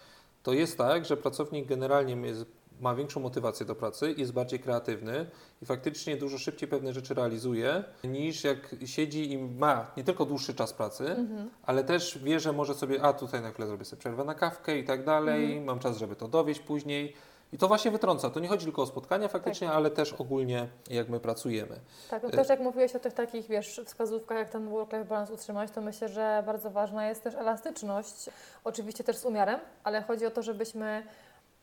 to 0.47 0.53
jest 0.53 0.79
tak, 0.79 1.05
że 1.05 1.17
pracownik 1.17 1.69
generalnie 1.69 2.35
ma 2.81 2.95
większą 2.95 3.21
motywację 3.21 3.67
do 3.67 3.75
pracy, 3.75 4.15
jest 4.17 4.33
bardziej 4.33 4.61
kreatywny 4.61 5.26
i 5.62 5.67
faktycznie 5.67 6.17
dużo 6.17 6.38
szybciej 6.38 6.69
pewne 6.69 6.93
rzeczy 6.93 7.15
realizuje, 7.15 7.85
niż 8.05 8.45
jak 8.45 8.76
siedzi 8.85 9.33
i 9.33 9.38
ma 9.38 9.91
nie 9.97 10.05
tylko 10.05 10.25
dłuższy 10.25 10.55
czas 10.55 10.73
pracy, 10.73 11.11
mhm. 11.11 11.50
ale 11.62 11.85
też 11.85 12.19
wie, 12.19 12.41
że 12.41 12.53
może 12.53 12.75
sobie, 12.75 13.03
a 13.03 13.12
tutaj 13.12 13.43
na 13.43 13.50
chwilę 13.50 13.69
zrobię 13.69 13.85
sobie 13.85 14.00
przerwę 14.00 14.25
na 14.25 14.35
kawkę 14.35 14.79
i 14.79 14.85
tak 14.85 15.05
dalej, 15.05 15.45
mhm. 15.45 15.65
mam 15.65 15.79
czas, 15.79 15.99
żeby 15.99 16.17
to 16.17 16.29
dowieść 16.29 16.61
później 16.61 17.12
i 17.53 17.59
to 17.59 17.69
właśnie 17.69 17.91
wytrąca. 17.91 18.31
To 18.31 18.41
nie 18.41 18.49
chodzi 18.49 18.65
tylko 18.65 18.83
o 18.83 18.87
spotkania 18.87 19.29
faktycznie, 19.29 19.67
tak. 19.67 19.76
ale 19.76 19.91
też 19.91 20.12
ogólnie 20.12 20.69
jak 20.91 21.09
my 21.09 21.21
pracujemy. 21.21 21.81
Tak, 22.11 22.23
no 22.23 22.31
też 22.31 22.49
jak 22.49 22.61
mówiłeś 22.61 22.97
o 22.97 22.99
tych 22.99 23.12
takich, 23.12 23.47
wiesz, 23.49 23.81
wskazówkach, 23.85 24.38
jak 24.38 24.50
ten 24.50 24.69
work-life 24.69 25.05
balance 25.05 25.33
utrzymać, 25.33 25.71
to 25.71 25.81
myślę, 25.81 26.09
że 26.09 26.43
bardzo 26.47 26.71
ważna 26.71 27.09
jest 27.09 27.23
też 27.23 27.35
elastyczność. 27.35 28.31
Oczywiście 28.65 29.05
też 29.05 29.17
z 29.17 29.25
umiarem, 29.25 29.61
ale 29.85 30.03
chodzi 30.03 30.26
o 30.26 30.31
to, 30.31 30.43
żebyśmy 30.43 31.03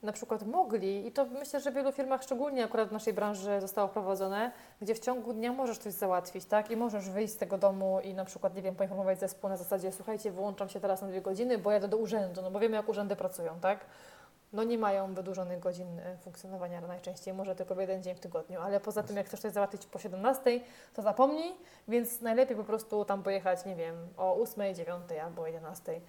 na 0.04 0.12
przykład 0.12 0.48
mogli, 0.48 1.08
i 1.08 1.12
to 1.12 1.26
myślę, 1.26 1.60
że 1.60 1.72
w 1.72 1.74
wielu 1.74 1.92
firmach, 1.92 2.24
szczególnie 2.24 2.66
akurat 2.66 2.90
w 2.90 2.92
naszej 2.92 3.14
branży 3.14 3.62
zostało 3.62 3.88
wprowadzone, 3.88 4.52
gdzie 4.82 4.96
w 4.96 5.00
ciągu 5.00 5.34
dnia 5.34 5.54
możesz 5.54 5.78
coś 5.78 5.94
załatwić, 5.94 6.46
tak? 6.46 6.72
I 6.72 6.78
możesz 6.78 7.10
wyjść 7.10 7.34
z 7.34 7.38
tego 7.38 7.58
domu 7.58 8.00
i 8.04 8.14
na 8.14 8.26
przykład, 8.26 8.56
nie 8.56 8.62
wiem, 8.62 8.76
poinformować 8.76 9.20
zespół 9.20 9.50
na 9.50 9.58
zasadzie, 9.58 9.92
słuchajcie, 9.92 10.32
wyłączam 10.32 10.70
się 10.70 10.80
teraz 10.80 11.02
na 11.02 11.08
dwie 11.08 11.22
godziny, 11.22 11.58
bo 11.58 11.72
jadę 11.72 11.88
do 11.88 11.98
urzędu, 11.98 12.42
no 12.42 12.52
bo 12.52 12.60
wiemy, 12.60 12.76
jak 12.76 12.90
urzędy 12.90 13.16
pracują, 13.16 13.60
tak? 13.62 13.80
No 14.54 14.64
nie 14.64 14.78
mają 14.78 15.14
wydłużonych 15.14 15.60
godzin 15.60 16.00
e, 16.00 16.18
funkcjonowania 16.18 16.82
najczęściej, 16.82 17.34
może 17.34 17.56
tylko 17.56 17.82
jeden 17.82 18.04
dzień 18.04 18.16
w 18.16 18.20
tygodniu, 18.20 18.62
ale 18.62 18.80
poza 18.80 19.04
tym 19.04 19.18
jak 19.18 19.26
chcesz 19.26 19.40
coś 19.40 19.54
załatwić 19.54 19.86
po 19.86 20.00
17, 20.00 20.60
to 20.94 21.02
zapomnij, 21.02 21.54
więc 21.88 22.22
najlepiej 22.22 22.58
po 22.58 22.64
prostu 22.64 23.06
tam 23.06 23.24
pojechać, 23.24 23.66
nie 23.66 23.76
wiem, 23.76 23.96
o 24.18 24.36
8, 24.36 24.76
9 24.76 25.02
albo 25.24 25.48
11 25.48 25.92
E, 25.92 26.02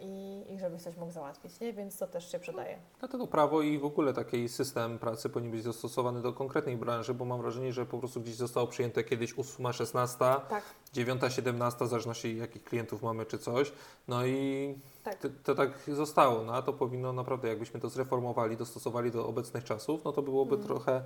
i, 0.00 0.44
i 0.48 0.58
żebyś 0.58 0.82
coś 0.82 0.96
mógł 0.96 1.12
załatwić, 1.12 1.60
nie? 1.60 1.72
więc 1.72 1.98
to 1.98 2.06
też 2.06 2.32
się 2.32 2.38
przydaje. 2.38 2.76
No, 2.76 2.98
dlatego 2.98 3.26
prawo 3.26 3.62
i 3.62 3.78
w 3.78 3.84
ogóle 3.84 4.12
taki 4.12 4.48
system 4.48 4.98
pracy 4.98 5.28
powinien 5.28 5.52
być 5.52 5.64
dostosowany 5.64 6.22
do 6.22 6.32
konkretnej 6.32 6.76
branży, 6.76 7.14
bo 7.14 7.24
mam 7.24 7.40
wrażenie, 7.42 7.72
że 7.72 7.86
po 7.86 7.98
prostu 7.98 8.20
gdzieś 8.20 8.34
zostało 8.34 8.66
przyjęte 8.66 9.04
kiedyś 9.04 9.38
8, 9.38 9.72
16, 9.72 10.18
tak. 10.18 10.64
9, 10.92 11.22
17, 11.28 11.84
w 11.84 11.88
zależności 11.88 12.36
jakich 12.36 12.64
klientów 12.64 13.02
mamy 13.02 13.26
czy 13.26 13.38
coś. 13.38 13.72
No 14.08 14.26
i 14.26 14.74
tak. 15.04 15.18
To, 15.18 15.28
to, 15.44 15.54
tak 15.54 15.70
zostało, 15.88 16.44
no 16.44 16.54
a 16.54 16.62
to 16.62 16.72
powinno 16.72 17.12
naprawdę, 17.12 17.48
jakbyśmy 17.48 17.80
to 17.80 17.88
zreformowali, 17.88 18.56
dostosowali 18.56 19.10
do 19.10 19.26
obecnych 19.26 19.64
czasów, 19.64 20.04
no 20.04 20.12
to 20.12 20.22
byłoby 20.22 20.54
mm. 20.54 20.66
trochę 20.66 21.02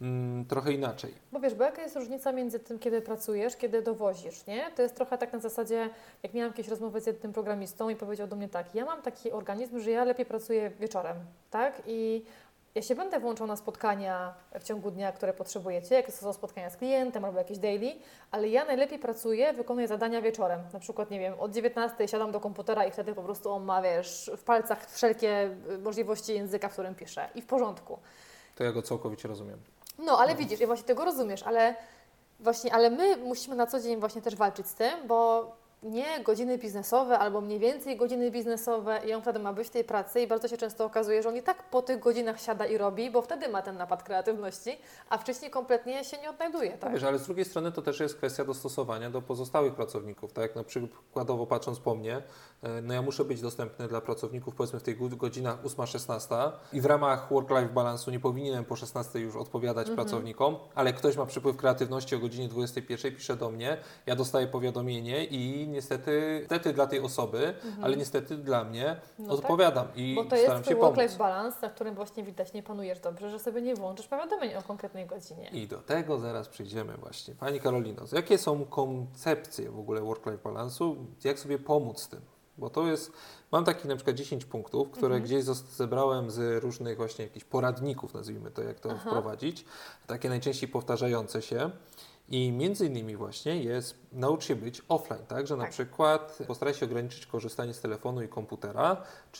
mm, 0.00 0.44
trochę 0.44 0.72
inaczej. 0.72 1.14
Bo 1.32 1.40
wiesz, 1.40 1.54
bo 1.54 1.64
jaka 1.64 1.82
jest 1.82 1.96
różnica 1.96 2.32
między 2.32 2.58
tym, 2.58 2.78
kiedy 2.78 3.02
pracujesz, 3.02 3.56
kiedy 3.56 3.82
dowozisz, 3.82 4.46
nie? 4.46 4.70
To 4.76 4.82
jest 4.82 4.94
trochę 4.94 5.18
tak 5.18 5.32
na 5.32 5.38
zasadzie, 5.38 5.90
jak 6.22 6.34
miałam 6.34 6.50
jakieś 6.50 6.68
rozmowy 6.68 7.00
z 7.00 7.06
jednym 7.06 7.32
programistą 7.32 7.88
i 7.88 7.96
powiedział 7.96 8.26
do 8.26 8.36
mnie 8.36 8.48
tak, 8.48 8.74
ja 8.74 8.84
mam 8.84 9.02
taki 9.02 9.32
organizm, 9.32 9.80
że 9.80 9.90
ja 9.90 10.04
lepiej 10.04 10.26
pracuję 10.26 10.70
wieczorem, 10.70 11.16
tak? 11.50 11.82
I 11.86 12.24
ja 12.74 12.82
się 12.82 12.94
będę 12.94 13.20
włączał 13.20 13.46
na 13.46 13.56
spotkania 13.56 14.34
w 14.60 14.64
ciągu 14.64 14.90
dnia, 14.90 15.12
które 15.12 15.32
potrzebujecie, 15.32 15.94
jak 15.94 16.06
to 16.06 16.12
są 16.12 16.32
spotkania 16.32 16.70
z 16.70 16.76
klientem 16.76 17.24
albo 17.24 17.38
jakieś 17.38 17.58
daily, 17.58 17.92
ale 18.30 18.48
ja 18.48 18.64
najlepiej 18.64 18.98
pracuję, 18.98 19.52
wykonuję 19.52 19.88
zadania 19.88 20.22
wieczorem. 20.22 20.60
Na 20.72 20.80
przykład, 20.80 21.10
nie 21.10 21.18
wiem, 21.18 21.34
od 21.38 21.52
19 21.52 22.08
siadam 22.08 22.32
do 22.32 22.40
komputera 22.40 22.84
i 22.84 22.90
wtedy 22.90 23.14
po 23.14 23.22
prostu 23.22 23.52
omawiasz 23.52 24.30
w 24.36 24.42
palcach 24.42 24.90
wszelkie 24.90 25.56
możliwości 25.82 26.34
języka, 26.34 26.68
w 26.68 26.72
którym 26.72 26.94
piszę. 26.94 27.28
I 27.34 27.42
w 27.42 27.46
porządku. 27.46 27.98
To 28.56 28.64
ja 28.64 28.72
go 28.72 28.82
całkowicie 28.82 29.28
rozumiem. 29.28 29.58
No, 30.00 30.18
ale 30.18 30.34
widzisz, 30.34 30.60
i 30.60 30.66
właśnie 30.66 30.84
tego 30.86 31.04
rozumiesz, 31.04 31.42
ale 31.42 31.74
właśnie, 32.40 32.74
ale 32.74 32.90
my 32.90 33.16
musimy 33.16 33.56
na 33.56 33.66
co 33.66 33.80
dzień 33.80 34.00
właśnie 34.00 34.22
też 34.22 34.36
walczyć 34.36 34.66
z 34.66 34.74
tym, 34.74 35.06
bo 35.06 35.46
nie 35.82 36.20
godziny 36.24 36.58
biznesowe 36.58 37.18
albo 37.18 37.40
mniej 37.40 37.58
więcej 37.58 37.96
godziny 37.96 38.30
biznesowe 38.30 39.00
i 39.06 39.12
on 39.12 39.22
wtedy 39.22 39.38
ma 39.38 39.52
być 39.52 39.66
w 39.66 39.70
tej 39.70 39.84
pracy 39.84 40.20
i 40.20 40.26
bardzo 40.26 40.48
się 40.48 40.56
często 40.56 40.84
okazuje, 40.84 41.22
że 41.22 41.28
on 41.28 41.36
i 41.36 41.42
tak 41.42 41.70
po 41.70 41.82
tych 41.82 41.98
godzinach 41.98 42.40
siada 42.40 42.66
i 42.66 42.78
robi, 42.78 43.10
bo 43.10 43.22
wtedy 43.22 43.48
ma 43.48 43.62
ten 43.62 43.76
napad 43.76 44.02
kreatywności, 44.02 44.78
a 45.08 45.18
wcześniej 45.18 45.50
kompletnie 45.50 46.04
się 46.04 46.18
nie 46.18 46.30
odnajduje. 46.30 46.70
Tak? 46.70 46.92
Wiesz, 46.92 47.02
ale 47.02 47.18
z 47.18 47.26
drugiej 47.26 47.44
strony 47.44 47.72
to 47.72 47.82
też 47.82 48.00
jest 48.00 48.16
kwestia 48.16 48.44
dostosowania 48.44 49.10
do 49.10 49.22
pozostałych 49.22 49.74
pracowników, 49.74 50.32
tak? 50.32 50.56
No 50.56 50.64
przykładowo 50.64 51.46
patrząc 51.46 51.80
po 51.80 51.94
mnie, 51.94 52.22
e, 52.62 52.82
no 52.82 52.94
ja 52.94 53.02
muszę 53.02 53.24
być 53.24 53.40
dostępny 53.40 53.88
dla 53.88 54.00
pracowników 54.00 54.54
powiedzmy 54.54 54.80
w 54.80 54.82
tych 54.82 55.16
godzinach 55.16 55.62
8-16 55.62 56.52
i 56.72 56.80
w 56.80 56.84
ramach 56.84 57.28
work-life 57.30 57.68
balansu 57.74 58.10
nie 58.10 58.20
powinienem 58.20 58.64
po 58.64 58.76
16 58.76 59.18
już 59.18 59.36
odpowiadać 59.36 59.88
mhm. 59.88 59.96
pracownikom, 59.96 60.56
ale 60.74 60.92
ktoś 60.92 61.16
ma 61.16 61.26
przypływ 61.26 61.56
kreatywności 61.56 62.16
o 62.16 62.18
godzinie 62.18 62.48
21, 62.48 63.16
pisze 63.16 63.36
do 63.36 63.50
mnie, 63.50 63.76
ja 64.06 64.16
dostaję 64.16 64.46
powiadomienie 64.46 65.24
i 65.24 65.69
niestety, 65.70 66.38
niestety 66.40 66.72
dla 66.72 66.86
tej 66.86 67.00
osoby, 67.00 67.54
mhm. 67.64 67.84
ale 67.84 67.96
niestety 67.96 68.36
dla 68.36 68.64
mnie 68.64 68.96
no 69.18 69.34
odpowiadam 69.34 69.86
tak. 69.86 69.96
i 69.96 70.14
Bo 70.14 70.24
to 70.24 70.36
staram 70.36 70.62
jest 70.66 70.80
work-life 70.80 71.18
balance, 71.18 71.58
na 71.62 71.68
którym 71.68 71.94
właśnie 71.94 72.22
widać 72.22 72.52
nie 72.52 72.62
panujesz 72.62 73.00
dobrze, 73.00 73.30
że 73.30 73.38
sobie 73.38 73.62
nie 73.62 73.74
włączysz 73.74 74.06
powiadomień 74.06 74.54
o 74.54 74.62
konkretnej 74.62 75.06
godzinie. 75.06 75.50
I 75.52 75.66
do 75.66 75.78
tego 75.78 76.18
zaraz 76.18 76.48
przyjdziemy 76.48 76.96
właśnie. 76.96 77.34
Pani 77.34 77.60
Karolino, 77.60 78.02
jakie 78.12 78.38
są 78.38 78.64
koncepcje 78.64 79.70
w 79.70 79.78
ogóle 79.78 80.00
work-life 80.00 80.42
balansu? 80.44 80.96
Jak 81.24 81.38
sobie 81.38 81.58
pomóc 81.58 82.08
tym? 82.08 82.20
Bo 82.58 82.70
to 82.70 82.86
jest, 82.86 83.12
mam 83.52 83.64
takich 83.64 83.84
na 83.84 83.96
przykład 83.96 84.16
10 84.16 84.44
punktów, 84.44 84.90
które 84.90 85.16
mhm. 85.16 85.22
gdzieś 85.22 85.44
zebrałem 85.76 86.30
z 86.30 86.62
różnych 86.62 86.96
właśnie 86.96 87.24
jakichś 87.24 87.44
poradników, 87.44 88.14
nazwijmy 88.14 88.50
to, 88.50 88.62
jak 88.62 88.80
to 88.80 88.90
Aha. 88.92 89.10
wprowadzić. 89.10 89.64
Takie 90.06 90.28
najczęściej 90.28 90.68
powtarzające 90.68 91.42
się. 91.42 91.70
I 92.30 92.52
między 92.52 92.86
innymi 92.86 93.16
właśnie 93.16 93.62
jest 93.62 93.94
naucz 94.12 94.44
się 94.44 94.56
być 94.56 94.82
offline, 94.88 95.26
tak? 95.28 95.46
Że 95.46 95.56
na 95.56 95.62
Tak. 95.62 95.72
przykład 95.72 96.38
postaraj 96.46 96.74
się 96.74 96.86
ograniczyć 96.86 97.26
korzystanie 97.26 97.74
z 97.74 97.80
telefonu 97.80 98.22
i 98.22 98.28
komputera, 98.28 98.96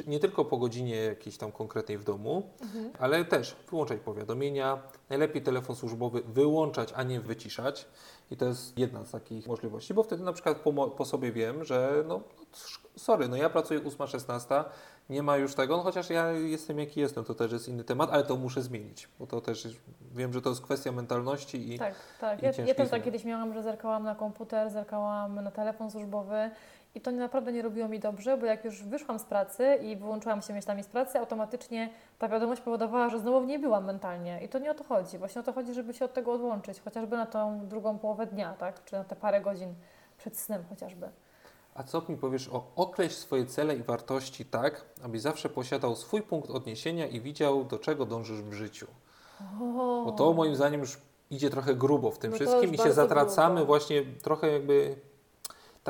nie 0.07 0.21
tylko 0.21 0.45
po 0.45 0.57
godzinie 0.59 0.97
jakiejś 0.97 1.37
tam 1.37 1.53
konkretnej 1.53 1.99
w 1.99 2.05
domu, 2.05 2.51
Mhm. 2.63 2.91
ale 2.99 3.25
też 3.25 3.57
wyłączać 3.71 4.01
powiadomienia. 4.01 4.83
Najlepiej 5.11 5.43
telefon 5.43 5.77
służbowy 5.77 6.23
wyłączać, 6.23 6.93
a 6.97 7.03
nie 7.03 7.21
wyciszać. 7.21 7.89
I 8.31 8.37
to 8.37 8.45
jest 8.45 8.79
jedna 8.79 9.05
z 9.05 9.11
takich 9.11 9.47
możliwości, 9.47 9.95
bo 9.95 10.03
wtedy 10.03 10.23
na 10.25 10.33
przykład 10.33 10.57
po, 10.59 10.73
po 10.89 11.05
sobie 11.05 11.33
wiem, 11.33 11.65
że 11.65 12.05
no 12.09 12.21
sz- 12.53 12.81
sorry, 12.97 13.29
no 13.29 13.37
ja 13.37 13.51
pracuję 13.51 13.81
8-16, 13.81 14.65
nie 15.11 15.23
ma 15.23 15.37
już 15.37 15.55
tego, 15.55 15.77
no 15.77 15.83
chociaż 15.83 16.11
ja 16.11 16.33
jestem 16.33 16.79
jaki 16.79 17.01
jestem, 17.01 17.25
to 17.25 17.35
też 17.35 17.53
jest 17.53 17.69
inny 17.69 17.85
temat, 17.85 18.11
ale 18.13 18.25
to 18.25 18.37
muszę 18.37 18.63
zmienić, 18.63 19.09
bo 19.19 19.27
to 19.27 19.41
też 19.41 19.69
wiem, 20.15 20.33
że 20.33 20.43
to 20.43 20.49
jest 20.49 20.63
kwestia 20.63 20.93
mentalności 20.93 21.75
i 21.75 21.79
Tak, 21.79 21.95
tak. 22.21 22.43
i 22.43 22.45
Ja, 22.45 22.53
ja 22.67 22.75
też 22.75 22.91
tak 22.91 23.03
kiedyś 23.03 23.25
miałam, 23.25 23.55
że 23.55 23.63
zerkałam 23.63 24.03
na 24.03 24.15
komputer, 24.15 24.71
zerkałam 24.71 25.35
na 25.35 25.51
telefon 25.51 25.91
służbowy 25.91 26.51
i 26.95 27.01
to 27.01 27.11
naprawdę 27.11 27.53
nie 27.53 27.63
robiło 27.63 27.89
mi 27.89 28.01
dobrze, 28.01 28.37
bo 28.37 28.47
jak 28.47 28.65
już 28.65 28.83
wyszłam 28.83 29.19
z 29.19 29.25
pracy 29.25 29.79
i 29.83 29.97
wyłączyłam 29.97 30.43
się 30.43 30.55
myślami 30.55 30.83
z 30.83 30.87
pracy, 30.87 31.19
automatycznie 31.19 31.91
ta 32.19 32.29
wiadomość 32.29 32.61
powodowała, 32.63 33.09
że 33.09 33.21
znowu 33.21 33.41
w 33.41 33.47
niej 33.47 33.59
byłam 33.59 33.85
mentalnie. 33.85 34.45
I 34.45 34.49
to 34.49 34.59
nie 34.59 34.71
o 34.71 34.75
to 34.75 34.85
chodzi. 34.85 35.19
Właśnie 35.19 35.41
o 35.41 35.45
to 35.45 35.53
chodzi, 35.53 35.75
żeby 35.75 35.95
się 35.95 36.05
od 36.05 36.15
tego 36.15 36.33
odłączyć, 36.33 36.81
chociażby 36.81 37.17
na 37.17 37.27
tą 37.27 37.67
drugą 37.67 37.99
połowę 37.99 38.27
dnia, 38.27 38.55
tak? 38.59 38.85
Czy 38.85 38.93
na 38.93 39.05
te 39.05 39.17
parę 39.17 39.41
godzin 39.41 39.75
przed 40.19 40.37
snem 40.37 40.65
chociażby. 40.69 41.09
A 41.75 41.83
co 41.83 42.03
mi 42.09 42.17
powiesz 42.17 42.49
o 42.49 42.63
określ 42.77 43.15
swoje 43.15 43.47
cele 43.47 43.77
i 43.77 43.83
wartości 43.83 44.45
tak, 44.45 44.85
abyś 45.03 45.21
zawsze 45.21 45.49
posiadał 45.49 45.97
swój 45.97 46.23
punkt 46.23 46.51
odniesienia 46.51 47.07
i 47.07 47.21
widział, 47.21 47.65
do 47.65 47.79
czego 47.79 48.07
dążysz 48.07 48.43
w 48.43 48.53
życiu? 48.53 48.87
O, 49.61 50.03
Bo 50.05 50.13
to 50.13 50.33
moim 50.33 50.57
zdaniem 50.57 50.81
już 50.81 50.99
idzie 51.31 51.51
trochę 51.51 51.75
grubo 51.75 52.11
w 52.11 52.19
tym 52.19 52.31
No 52.31 52.37
wszystkim 52.37 52.75
i 52.75 52.79
się 52.79 52.93
zatracamy 52.93 53.55
grubo. 53.55 53.67
właśnie 53.67 54.03
trochę 54.23 54.53
jakby 54.53 54.97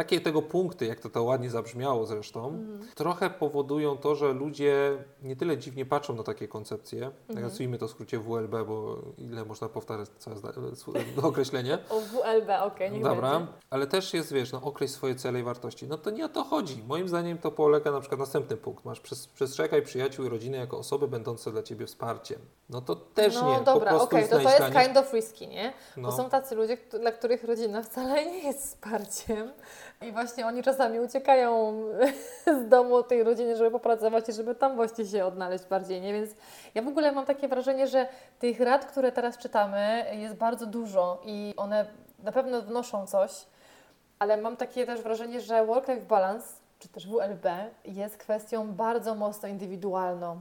takie 0.01 0.21
tego 0.21 0.43
punkty, 0.43 0.87
jak 0.87 1.01
to 1.01 1.11
to 1.11 1.23
ładnie 1.23 1.51
zabrzmiało 1.51 2.07
zresztą, 2.07 2.47
Mhm. 2.49 2.89
trochę 2.95 3.31
powodują 3.31 3.97
to, 3.97 4.15
że 4.15 4.33
ludzie 4.33 5.05
nie 5.23 5.37
tyle 5.37 5.59
dziwnie 5.59 5.87
patrzą 5.87 6.15
na 6.15 6.23
takie 6.23 6.49
koncepcje, 6.49 7.11
Mhm. 7.29 7.47
nazwijmy 7.47 7.79
to 7.79 7.89
w 7.89 7.91
skrócie 7.91 8.19
WLB, 8.19 8.65
bo 8.67 8.99
ile 9.19 9.45
można 9.45 9.69
powtarzać 9.69 10.09
całe 10.19 10.37
zda- 10.37 10.49
sł- 10.53 11.25
określenie, 11.27 11.79
O 11.91 12.01
WLB, 12.01 12.51
okej, 12.63 12.91
niech 12.91 13.03
Dobra, 13.03 13.31
będzie. 13.31 13.53
ale 13.71 13.87
też 13.87 14.15
jest, 14.15 14.33
wiesz, 14.33 14.53
no 14.53 14.63
określ 14.63 14.93
swoje 14.95 15.15
cele 15.15 15.41
i 15.41 15.43
wartości. 15.43 15.87
No 15.87 15.99
to 15.99 16.11
nie 16.11 16.25
o 16.25 16.29
to 16.29 16.45
chodzi. 16.45 16.83
Moim 16.89 17.09
zdaniem 17.09 17.39
to 17.39 17.51
polega 17.51 17.91
na 17.91 18.01
przykład 18.01 18.21
następny 18.21 18.57
punkt. 18.57 18.85
Masz 18.85 19.01
przestrzegaj 19.35 19.83
przyjaciół 19.83 20.25
i 20.25 20.29
rodzinę 20.29 20.59
jako 20.59 20.79
osoby 20.79 21.09
będące 21.09 21.51
dla 21.53 21.63
Ciebie 21.63 21.87
wsparciem. 21.87 22.39
No 22.71 22.81
to 22.81 22.97
też 22.97 23.35
no 23.35 23.59
nie, 23.59 23.65
dobra, 23.65 23.73
po 23.73 23.81
prostu 23.97 24.05
okej, 24.17 24.29
to 24.29 24.37
to 24.37 24.43
znajdź 24.43 24.61
jest 24.61 24.79
kind 24.87 24.97
of 24.97 25.13
risky, 25.13 25.49
nie? 25.49 25.73
no, 25.97 26.09
Bo 26.11 26.17
są 26.17 26.31
tacy 26.31 26.55
ludzie, 26.55 26.77
dla 27.01 27.13
których 27.13 27.45
rodzina 27.45 27.83
wcale 27.83 28.27
nie 28.27 28.43
jest 28.43 28.61
wsparciem 28.67 29.51
i 30.07 30.13
właśnie 30.13 30.47
oni 30.47 30.63
czasami 30.63 31.01
uciekają 31.01 31.83
z 32.65 32.69
domu 32.69 33.03
tej 33.03 33.23
rodziny, 33.23 33.57
żeby 33.57 33.71
popracować 33.71 34.29
i 34.29 34.33
żeby 34.33 34.55
tam 34.55 34.77
właśnie 34.77 35.07
się 35.07 35.25
odnaleźć 35.25 35.65
bardziej, 35.65 36.01
nie? 36.01 36.13
Więc 36.13 36.31
ja 36.75 36.83
w 36.83 36.89
ogóle 36.89 37.13
mam 37.13 37.27
takie 37.27 37.49
wrażenie, 37.49 37.87
że 37.87 38.09
tych 38.39 38.61
rad, 38.61 38.87
które 38.87 39.13
teraz 39.13 39.39
czytamy 39.39 40.07
jest 40.13 40.35
bardzo 40.35 40.67
dużo 40.67 41.23
i 41.25 41.55
one 41.57 41.87
na 42.23 42.33
pewno 42.33 42.63
wnoszą 42.63 43.07
coś, 43.07 43.47
ale 44.19 44.37
mam 44.37 44.57
takie 44.57 44.87
też 44.87 45.01
wrażenie, 45.01 45.41
że 45.41 45.67
work-life 45.67 46.07
balance, 46.07 46.47
czy 46.79 46.89
też 46.89 47.07
WLB 47.07 47.47
jest 47.85 48.17
kwestią 48.17 48.73
bardzo 48.73 49.15
mocno 49.15 49.49
indywidualną 49.49 50.41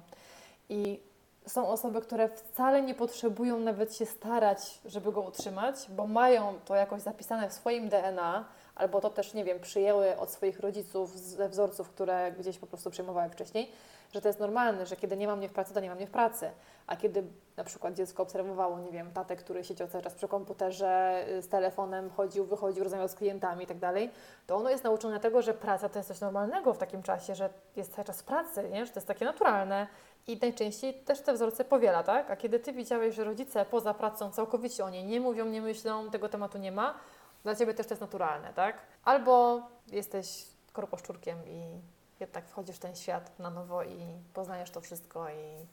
i 0.69 0.99
są 1.47 1.67
osoby, 1.67 2.01
które 2.01 2.29
wcale 2.29 2.81
nie 2.81 2.95
potrzebują 2.95 3.59
nawet 3.59 3.95
się 3.95 4.05
starać, 4.05 4.79
żeby 4.85 5.11
go 5.11 5.21
utrzymać, 5.21 5.75
bo 5.89 6.07
mają 6.07 6.53
to 6.65 6.75
jakoś 6.75 7.01
zapisane 7.01 7.49
w 7.49 7.53
swoim 7.53 7.89
DNA, 7.89 8.45
albo 8.79 9.01
to 9.01 9.09
też, 9.09 9.33
nie 9.33 9.43
wiem, 9.43 9.59
przyjęły 9.59 10.17
od 10.17 10.31
swoich 10.31 10.59
rodziców 10.59 11.17
ze 11.17 11.49
wzorców, 11.49 11.89
które 11.89 12.31
gdzieś 12.31 12.57
po 12.57 12.67
prostu 12.67 12.91
przyjmowały 12.91 13.29
wcześniej, 13.29 13.71
że 14.13 14.21
to 14.21 14.27
jest 14.27 14.39
normalne, 14.39 14.85
że 14.85 14.95
kiedy 14.95 15.17
nie 15.17 15.27
mam 15.27 15.37
mnie 15.37 15.49
w 15.49 15.53
pracy, 15.53 15.73
to 15.73 15.79
nie 15.79 15.89
mam 15.89 15.97
mnie 15.97 16.07
w 16.07 16.11
pracy. 16.11 16.51
A 16.87 16.95
kiedy 16.95 17.23
na 17.57 17.63
przykład 17.63 17.93
dziecko 17.93 18.23
obserwowało, 18.23 18.79
nie 18.79 18.91
wiem, 18.91 19.11
tatę, 19.11 19.35
który 19.35 19.63
siedział 19.63 19.87
cały 19.87 20.03
czas 20.03 20.13
przy 20.13 20.27
komputerze, 20.27 21.25
y, 21.29 21.41
z 21.41 21.47
telefonem, 21.47 22.09
chodził, 22.09 22.45
wychodził, 22.45 22.83
rozmawiał 22.83 23.07
z 23.07 23.15
klientami 23.15 23.63
i 23.63 23.67
tak 23.67 23.77
dalej, 23.77 24.11
to 24.47 24.55
ono 24.55 24.69
jest 24.69 24.83
nauczone 24.83 25.19
tego, 25.19 25.41
że 25.41 25.53
praca 25.53 25.89
to 25.89 25.99
jest 25.99 26.07
coś 26.07 26.21
normalnego 26.21 26.73
w 26.73 26.77
takim 26.77 27.03
czasie, 27.03 27.35
że 27.35 27.49
jest 27.75 27.95
cały 27.95 28.05
czas 28.05 28.21
w 28.21 28.23
pracy, 28.23 28.69
nie? 28.71 28.85
że 28.85 28.91
to 28.91 28.99
jest 28.99 29.07
takie 29.07 29.25
naturalne. 29.25 29.87
I 30.27 30.37
najczęściej 30.41 30.93
też 30.93 31.21
te 31.21 31.33
wzorce 31.33 31.65
powiela, 31.65 32.03
tak? 32.03 32.31
A 32.31 32.35
kiedy 32.35 32.59
ty 32.59 32.73
widziałeś, 32.73 33.15
że 33.15 33.23
rodzice 33.23 33.65
poza 33.65 33.93
pracą 33.93 34.31
całkowicie 34.31 34.85
o 34.85 34.89
niej 34.89 35.03
nie 35.03 35.19
mówią, 35.21 35.45
nie 35.45 35.61
myślą, 35.61 36.11
tego 36.11 36.29
tematu 36.29 36.57
nie 36.57 36.71
ma, 36.71 36.93
dla 37.43 37.55
ciebie 37.55 37.73
też 37.73 37.87
to 37.87 37.93
jest 37.93 38.01
naturalne, 38.01 38.53
tak? 38.53 38.77
Albo 39.03 39.61
jesteś 39.91 40.45
korposzczurkiem 40.73 41.37
i 41.47 41.81
jednak 42.19 42.47
wchodzisz 42.47 42.75
w 42.75 42.79
ten 42.79 42.95
świat 42.95 43.39
na 43.39 43.49
nowo 43.49 43.83
i 43.83 43.99
poznajesz 44.33 44.71
to 44.71 44.81
wszystko 44.81 45.29
i 45.29 45.65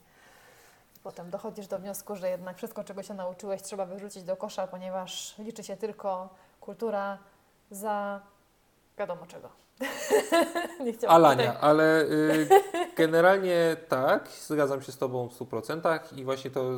potem 1.02 1.30
dochodzisz 1.30 1.66
do 1.66 1.78
wniosku, 1.78 2.16
że 2.16 2.30
jednak 2.30 2.56
wszystko, 2.56 2.84
czego 2.84 3.02
się 3.02 3.14
nauczyłeś, 3.14 3.62
trzeba 3.62 3.86
wyrzucić 3.86 4.22
do 4.22 4.36
kosza, 4.36 4.66
ponieważ 4.66 5.38
liczy 5.38 5.64
się 5.64 5.76
tylko 5.76 6.28
kultura 6.60 7.18
za 7.70 8.20
wiadomo 8.98 9.26
czego. 9.26 9.48
nie 10.84 10.92
chciałam 10.92 11.16
Alania, 11.16 11.60
ale 11.60 12.02
y, 12.02 12.48
generalnie 12.96 13.76
tak, 13.88 14.28
zgadzam 14.28 14.82
się 14.82 14.92
z 14.92 14.98
Tobą 14.98 15.28
w 15.28 15.38
100% 15.38 16.18
i 16.18 16.24
właśnie 16.24 16.50
to 16.50 16.70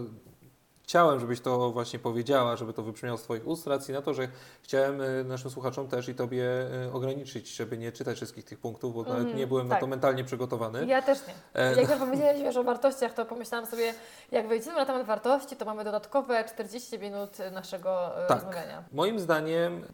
chciałem, 0.88 1.20
żebyś 1.20 1.40
to 1.40 1.70
właśnie 1.70 1.98
powiedziała, 1.98 2.57
żeby 2.57 2.72
to 2.72 2.83
wybrzmiało 2.83 3.18
z 3.18 3.22
Twoich 3.22 3.46
ust, 3.46 3.66
racji 3.66 3.94
na 3.94 4.03
to, 4.03 4.14
że 4.14 4.29
chciałem 4.62 5.01
y, 5.01 5.24
naszym 5.24 5.51
słuchaczom 5.51 5.88
też 5.88 6.09
i 6.09 6.14
Tobie 6.14 6.44
y, 6.87 6.92
ograniczyć, 6.92 7.57
żeby 7.57 7.79
nie 7.79 7.92
czytać 7.92 8.16
wszystkich 8.16 8.44
tych 8.44 8.59
punktów, 8.59 8.94
bo 8.94 9.03
nawet 9.03 9.18
Mhm, 9.18 9.37
nie 9.38 9.46
byłem 9.46 9.68
na 9.68 9.74
tak. 9.74 9.81
to 9.81 9.87
mentalnie 9.87 10.24
przygotowany. 10.24 10.87
Ja 10.87 11.03
też 11.03 11.18
nie. 11.29 11.35
E, 11.62 11.81
Jak 11.81 11.90
ja 11.90 11.96
powiedziałeś 11.96 12.42
wiesz, 12.42 12.57
o 12.57 12.64
wartościach, 12.64 13.14
to 13.14 13.24
pomyślałam 13.27 13.66
sobie, 13.66 13.94
jak 14.33 14.48
wejdziemy 14.48 14.77
na 14.77 14.87
temat 14.87 15.07
wartości, 15.07 15.57
to 15.57 15.64
mamy 15.64 15.85
dodatkowe 15.85 16.44
40 16.44 16.98
minut 16.98 17.31
naszego 17.53 18.24
e, 18.24 18.27
Tak. 18.29 18.37
rozmawiania. 18.38 18.85
Moim 18.92 19.18
zdaniem 19.20 19.85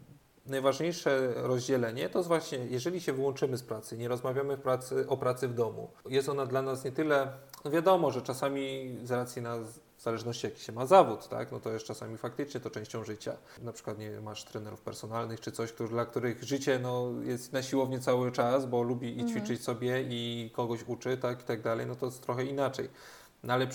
najważniejsze 0.45 1.33
rozdzielenie 1.35 2.09
to 2.09 2.19
jest 2.19 2.27
właśnie, 2.27 2.57
jeżeli 2.57 3.01
się 3.01 3.13
wyłączymy 3.13 3.57
z 3.57 3.63
pracy, 3.63 3.97
nie 3.97 4.07
rozmawiamy 4.07 4.57
w 4.57 4.61
pracy, 4.61 5.05
o 5.09 5.17
pracy 5.17 5.47
w 5.47 5.53
domu, 5.53 5.91
jest 6.09 6.29
ona 6.29 6.45
dla 6.45 6.61
nas 6.61 6.83
nie 6.83 6.91
tyle, 6.91 7.27
no 7.65 7.71
wiadomo, 7.71 8.11
że 8.11 8.21
czasami 8.21 8.95
z 9.03 9.11
racji 9.11 9.41
na 9.41 9.57
zależności 10.05 10.47
jaki 10.47 10.61
się 10.61 10.71
ma 10.71 10.85
zawód, 10.85 11.27
tak, 11.27 11.51
no 11.51 11.59
to 11.59 11.73
jest 11.73 11.85
czasami 11.85 12.17
faktycznie 12.17 12.59
to 12.59 12.69
częścią 12.69 13.03
życia. 13.03 13.37
Na 13.61 13.73
przykład 13.73 13.99
nie 13.99 14.21
masz 14.21 14.43
trenerów 14.43 14.81
personalnych 14.81 15.39
czy 15.39 15.51
coś, 15.51 15.73
dla 15.89 16.05
których 16.05 16.43
życie 16.43 16.79
no, 16.79 17.11
jest 17.23 17.53
na 17.53 17.63
siłowni 17.63 17.99
cały 17.99 18.31
czas, 18.31 18.65
bo 18.65 18.83
lubi 18.83 19.17
i 19.17 19.21
Mhm. 19.21 19.29
ćwiczyć 19.29 19.63
sobie 19.63 20.01
i 20.01 20.51
kogoś 20.53 20.79
uczy, 20.87 21.17
tak 21.17 21.41
i 21.41 21.43
tak 21.43 21.61
dalej, 21.61 21.85
no 21.85 21.95
to 21.95 22.05
jest 22.05 22.21
trochę 22.21 22.45
inaczej. 22.45 22.89
No 23.43 23.53
ale 23.53 23.67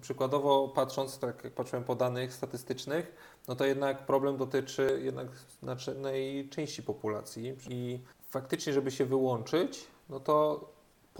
przykładowo 0.00 0.68
patrząc, 0.68 1.18
tak 1.18 1.44
jak 1.44 1.52
patrzyłem 1.52 1.84
po 1.84 1.94
danych 1.94 2.32
statystycznych, 2.34 3.12
no 3.48 3.56
to 3.56 3.64
jednak 3.64 4.06
problem 4.06 4.36
dotyczy 4.36 5.00
jednak 5.04 5.28
znacznej 5.62 6.48
części 6.48 6.82
populacji 6.82 7.56
i 7.68 8.00
faktycznie, 8.28 8.72
żeby 8.72 8.90
się 8.90 9.04
wyłączyć, 9.04 9.86
no 10.08 10.20
to 10.20 10.64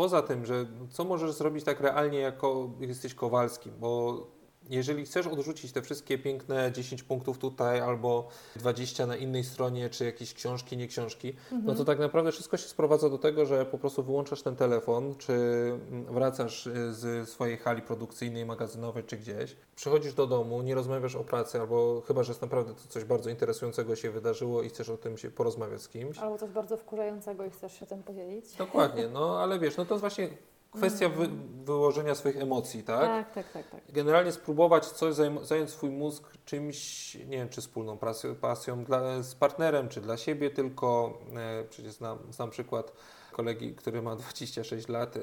poza 0.01 0.23
tym, 0.23 0.47
że 0.47 0.67
co 0.91 1.05
możesz 1.05 1.33
zrobić 1.33 1.65
tak 1.65 1.81
realnie, 1.81 2.19
jako 2.19 2.71
jesteś 2.81 3.15
Kowalskim, 3.15 3.73
bo 3.79 4.17
jeżeli 4.71 5.05
chcesz 5.05 5.27
odrzucić 5.27 5.73
te 5.73 5.83
wszystkie 5.83 6.19
piękne 6.19 6.73
10 6.73 7.03
punktów 7.03 7.39
tutaj 7.39 7.81
albo 7.81 8.29
20 8.57 9.07
na 9.07 9.17
innej 9.17 9.45
stronie, 9.45 9.91
czy 9.91 10.05
jakieś 10.05 10.35
książki, 10.35 10.77
nie 10.77 10.89
książki, 10.89 11.35
no 11.63 11.75
to 11.75 11.85
tak 11.85 11.99
naprawdę 11.99 12.33
wszystko 12.33 12.57
się 12.57 12.69
sprowadza 12.69 13.11
do 13.11 13.19
tego, 13.19 13.47
że 13.47 13.67
po 13.67 13.79
prostu 13.79 14.03
wyłączasz 14.03 14.43
ten 14.43 14.57
telefon, 14.57 15.15
czy 15.19 15.33
mm, 15.33 16.05
wracasz 16.05 16.67
y, 16.67 16.95
z 16.95 17.29
swojej 17.29 17.57
hali 17.57 17.83
produkcyjnej, 17.83 18.47
magazynowej, 18.47 19.05
czy 19.05 19.17
gdzieś, 19.17 19.57
przychodzisz 19.77 20.15
do 20.15 20.27
domu, 20.27 20.63
nie 20.63 20.75
rozmawiasz 20.75 21.17
o 21.17 21.25
pracy, 21.25 21.61
albo 21.61 22.03
chyba, 22.07 22.23
że 22.23 22.31
jest 22.31 22.43
naprawdę 22.43 22.75
to 22.75 22.89
coś 22.89 23.05
bardzo 23.05 23.31
interesującego 23.31 23.97
się 23.97 24.11
wydarzyło 24.11 24.63
i 24.63 24.69
chcesz 24.69 24.89
o 24.89 24.97
tym 24.97 25.19
się 25.19 25.31
porozmawiać 25.31 25.83
z 25.83 25.89
kimś. 25.89 26.19
Albo 26.19 26.39
coś 26.39 26.51
bardzo 26.51 26.77
wkurzającego 26.77 27.45
i 27.45 27.51
chcesz 27.51 27.81
się 27.81 27.87
tym 27.87 28.03
podzielić. 28.03 28.57
Dokładnie, 28.57 29.09
no 29.09 29.39
ale 29.41 29.59
wiesz, 29.59 29.77
no 29.77 29.85
to 29.85 29.95
jest 29.95 30.01
właśnie 30.01 30.29
kwestia 30.71 31.09
wy, 31.09 31.29
wyłożenia 31.65 32.15
swoich 32.15 32.37
emocji, 32.37 32.83
tak? 32.83 33.01
tak, 33.07 33.33
tak, 33.35 33.53
tak. 33.53 33.71
tak. 33.71 33.81
Generalnie 33.89 34.33
spróbować 34.33 34.87
coś, 34.87 35.15
zająć 35.43 35.71
swój 35.71 35.91
mózg 35.91 36.25
czymś, 36.45 37.15
nie 37.15 37.37
wiem, 37.37 37.49
czy 37.49 37.61
wspólną 37.61 37.99
pasją, 37.99 38.35
pasją 38.35 38.85
dla, 38.85 39.23
z 39.23 39.35
partnerem, 39.35 39.89
czy 39.89 40.01
dla 40.01 40.17
siebie 40.17 40.51
tylko. 40.51 41.19
E, 41.37 41.65
przecież 41.65 41.93
znam, 41.93 42.19
znam 42.31 42.51
przykład 42.51 42.93
kolegi, 43.33 43.75
który 43.75 44.03
ma 44.03 44.17
26 44.37 44.89
lat, 44.89 45.17
e, 45.17 45.21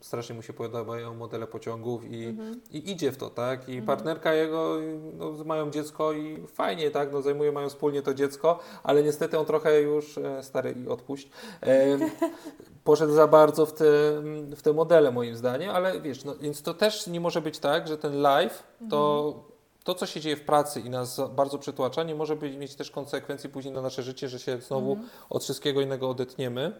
strasznie 0.00 0.34
mu 0.34 0.42
się 0.42 0.52
podobają 0.52 1.14
modele 1.14 1.46
pociągów 1.46 2.04
i, 2.04 2.24
Mhm. 2.24 2.60
i 2.70 2.90
idzie 2.90 3.12
w 3.12 3.16
to, 3.16 3.30
tak? 3.30 3.68
I 3.68 3.72
Mhm. 3.72 3.86
partnerka 3.86 4.34
jego, 4.34 4.76
no, 5.18 5.44
mają 5.44 5.70
dziecko 5.70 6.12
i 6.12 6.46
fajnie, 6.46 6.90
tak? 6.90 7.12
No, 7.12 7.22
zajmują, 7.22 7.52
mają 7.52 7.68
wspólnie 7.68 8.02
to 8.02 8.14
dziecko, 8.14 8.58
ale 8.82 9.02
niestety 9.02 9.38
on 9.38 9.46
trochę 9.46 9.80
już, 9.80 10.18
e, 10.18 10.42
stary 10.42 10.74
i 10.84 10.88
odpuść, 10.88 11.30
e, 11.62 11.98
poszedł 12.84 13.12
za 13.12 13.26
bardzo 13.26 13.66
w 13.66 13.72
te, 13.72 13.84
w 14.56 14.62
te 14.62 14.72
modele 14.72 15.10
moim 15.10 15.36
zdaniem, 15.36 15.70
ale 15.70 16.00
wiesz, 16.00 16.24
no, 16.24 16.34
więc 16.40 16.62
to 16.62 16.74
też 16.74 17.06
nie 17.06 17.20
może 17.20 17.40
być 17.40 17.58
tak, 17.58 17.88
że 17.88 17.98
ten 17.98 18.20
live 18.20 18.62
to 18.90 19.34
to, 19.84 19.94
co 19.94 20.06
się 20.06 20.20
dzieje 20.20 20.36
w 20.36 20.44
pracy 20.44 20.80
i 20.80 20.90
nas 20.90 21.20
bardzo 21.34 21.58
przytłacza, 21.58 22.02
nie 22.02 22.14
może 22.14 22.36
być, 22.36 22.56
mieć 22.56 22.74
też 22.74 22.90
konsekwencji 22.90 23.50
później 23.50 23.74
na 23.74 23.82
nasze 23.82 24.02
życie, 24.02 24.28
że 24.28 24.38
się 24.38 24.60
znowu 24.60 24.92
Mhm. 24.92 25.08
od 25.30 25.42
wszystkiego 25.42 25.80
innego 25.80 26.10
odetniemy. 26.10 26.72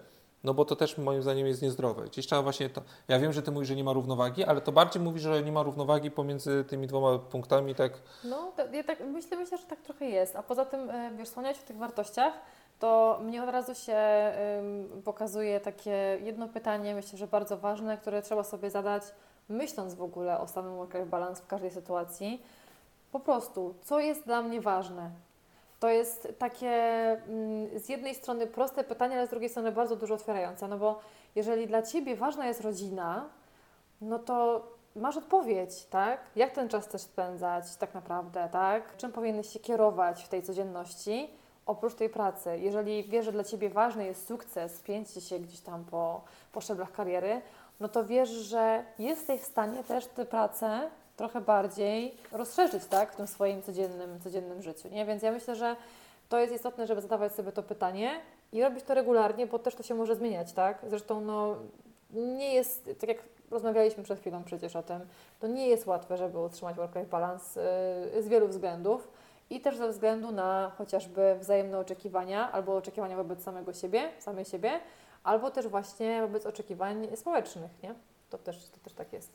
No 0.45 0.55
bo 0.55 0.65
to 0.65 0.77
też 0.77 0.99
moim 0.99 1.23
zdaniem 1.23 1.47
jest 1.47 1.63
niezdrowe. 1.63 2.05
Gdzieś 2.05 2.27
trzeba 2.27 2.43
właśnie 2.43 2.71
to. 2.71 2.83
Ja 3.09 3.19
wiem, 3.19 3.33
że 3.33 3.43
ty 3.43 3.51
mówisz, 3.51 3.69
że 3.69 3.77
nie 3.77 3.85
ma 3.85 3.93
równowagi, 3.93 4.45
ale 4.45 4.61
to 4.61 4.73
bardziej 4.73 5.03
mówi, 5.03 5.21
że 5.21 5.43
nie 5.43 5.53
ma 5.53 5.63
równowagi 5.63 6.11
pomiędzy 6.11 6.65
tymi 6.69 6.87
dwoma 6.87 7.19
punktami, 7.19 7.75
tak. 7.75 7.93
No, 8.25 8.53
to, 8.57 8.67
ja 8.67 8.85
tak, 8.85 9.01
myślę, 9.01 9.37
myślę, 9.37 9.59
że 9.59 9.65
tak 9.65 9.81
trochę 9.81 10.05
jest. 10.05 10.37
A 10.37 10.43
poza 10.43 10.65
tym, 10.65 10.91
e, 10.91 11.11
wiesz, 11.19 11.29
wspomniałeś 11.29 11.59
o 11.59 11.63
tych 11.67 11.77
wartościach, 11.77 12.33
to 12.83 13.19
mnie 13.23 13.43
od 13.43 13.49
razu 13.49 13.75
się 13.75 13.99
pokazuje 15.05 15.61
takie 15.61 16.19
jedno 16.23 16.49
pytanie, 16.49 16.95
myślę, 16.95 17.19
że 17.19 17.27
bardzo 17.27 17.57
ważne, 17.57 17.99
które 17.99 18.23
trzeba 18.23 18.45
sobie 18.45 18.71
zadać, 18.71 19.03
myśląc 19.49 19.95
w 19.95 20.03
ogóle 20.03 20.41
o 20.41 20.49
samym 20.49 20.77
work-life 20.77 21.07
balance 21.07 21.43
w 21.43 21.47
każdej 21.47 21.71
sytuacji. 21.71 22.43
Po 23.13 23.21
prostu, 23.21 23.75
co 23.83 24.01
jest 24.01 24.27
dla 24.27 24.43
mnie 24.43 24.61
ważne? 24.61 25.11
To 25.81 25.89
jest 25.89 26.29
takie 26.39 26.73
z 27.77 27.89
jednej 27.89 28.15
strony 28.15 28.47
proste 28.47 28.85
pytanie, 28.85 29.17
ale 29.17 29.27
z 29.27 29.31
drugiej 29.31 29.51
strony 29.51 29.73
bardzo 29.73 29.97
dużo 29.97 30.15
otwierające, 30.15 30.69
no 30.69 30.79
bo 30.79 31.01
jeżeli 31.35 31.67
dla 31.67 31.83
Ciebie 31.83 32.17
ważna 32.17 32.47
jest 32.47 32.61
rodzina, 32.61 33.29
no 34.01 34.19
to 34.19 34.67
masz 34.97 35.17
odpowiedź, 35.17 35.85
tak? 35.85 36.21
Jak 36.37 36.51
ten 36.51 36.69
czas 36.69 36.87
chcesz 36.87 37.03
spędzać 37.03 37.77
tak 37.77 37.95
naprawdę, 37.95 38.49
tak? 38.53 38.97
Czym 38.97 39.13
powinieneś 39.13 39.49
się 39.53 39.61
kierować 39.61 40.25
w 40.25 40.29
tej 40.29 40.43
codzienności, 40.43 41.42
oprócz 41.67 41.95
tej 41.95 42.09
pracy? 42.09 42.59
Jeżeli 42.59 43.05
wiesz, 43.05 43.25
że 43.25 43.33
dla 43.33 43.45
Ciebie 43.45 43.71
ważny 43.71 44.07
jest 44.07 44.27
sukces, 44.27 44.81
pięcie 44.81 45.21
się 45.21 45.39
gdzieś 45.39 45.61
tam 45.61 45.85
po, 45.85 46.21
po 46.53 46.61
szczeblach 46.61 46.93
kariery, 46.93 47.43
no 47.81 47.89
to 47.89 48.05
wiesz, 48.05 48.29
że 48.29 48.85
jesteś 48.99 49.41
w 49.41 49.45
stanie 49.45 49.85
też 49.85 50.07
tę 50.07 50.25
pracę 50.25 50.91
trochę 51.17 51.41
bardziej 51.41 52.15
rozszerzyć, 52.33 52.85
tak? 52.85 53.13
W 53.13 53.17
tym 53.17 53.27
swoim 53.27 53.63
codziennym, 53.63 54.21
codziennym 54.21 54.63
życiu, 54.63 54.89
nie? 54.89 55.07
Więc 55.07 55.23
ja 55.23 55.33
myślę, 55.33 55.57
że 55.57 55.77
to 56.29 56.39
jest 56.39 56.55
istotne, 56.55 56.87
żeby 56.87 57.01
zadawać 57.01 57.33
sobie 57.33 57.53
to 57.53 57.63
pytanie 57.63 58.21
i 58.53 58.63
robić 58.63 58.85
to 58.85 58.95
regularnie, 58.95 59.47
bo 59.47 59.59
też 59.59 59.75
to 59.75 59.83
się 59.83 59.95
może 59.95 60.17
zmieniać, 60.17 60.53
tak? 60.53 60.79
Zresztą, 60.89 61.21
no, 61.21 61.57
nie 62.11 62.55
jest, 62.55 62.91
tak 63.01 63.09
jak 63.09 63.19
rozmawialiśmy 63.51 64.03
przed 64.03 64.21
chwilą 64.21 64.45
przecież 64.45 64.77
o 64.77 64.83
tym, 64.83 65.01
to 65.41 65.47
nie 65.47 65.69
jest 65.69 65.87
łatwe, 65.87 66.17
żeby 66.17 66.39
utrzymać 66.39 66.77
work-life 66.77 67.11
balance 67.11 67.61
yy, 68.15 68.23
z 68.23 68.29
wielu 68.29 68.49
względów 68.49 69.09
i 69.53 69.61
też 69.61 69.77
ze 69.77 69.89
względu 69.89 70.33
na 70.33 70.73
chociażby 70.79 71.37
wzajemne 71.41 71.79
oczekiwania 71.79 72.53
albo 72.53 72.77
oczekiwania 72.77 73.17
wobec 73.17 73.43
samego 73.43 73.73
siebie, 73.73 74.13
samej 74.19 74.45
siebie, 74.45 74.81
albo 75.25 75.51
też 75.51 75.69
właśnie 75.69 76.21
wobec 76.23 76.47
oczekiwań 76.47 77.09
społecznych, 77.17 77.71
nie? 77.83 77.95
To 78.31 78.39
też, 78.39 78.69
to 78.69 78.79
też 78.81 78.93
tak 78.93 79.13
jest. 79.13 79.33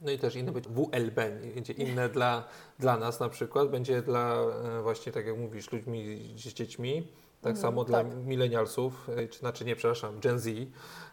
No 0.00 0.10
i 0.10 0.18
też 0.18 0.36
inne 0.36 0.52
będzie 0.52 0.70
WLB, 0.70 1.20
będzie 1.54 1.72
inne 1.72 2.08
dla, 2.08 2.44
dla 2.78 2.96
nas 2.96 3.20
na 3.20 3.28
przykład, 3.28 3.68
będzie 3.68 4.02
dla 4.02 4.34
e, 4.78 4.82
właśnie, 4.82 5.12
tak 5.12 5.26
jak 5.26 5.38
mówisz, 5.38 5.72
ludźmi 5.72 6.18
z 6.36 6.54
dziećmi, 6.54 7.08
tak 7.42 7.50
Mhm, 7.50 7.62
samo 7.62 7.84
dla 7.84 8.04
tak. 8.04 8.14
milenialsów, 8.26 9.08
e, 9.16 9.28
czy 9.28 9.38
znaczy 9.38 9.64
nie, 9.64 9.76
przepraszam, 9.76 10.20
Gen 10.20 10.38
Z, 10.38 10.46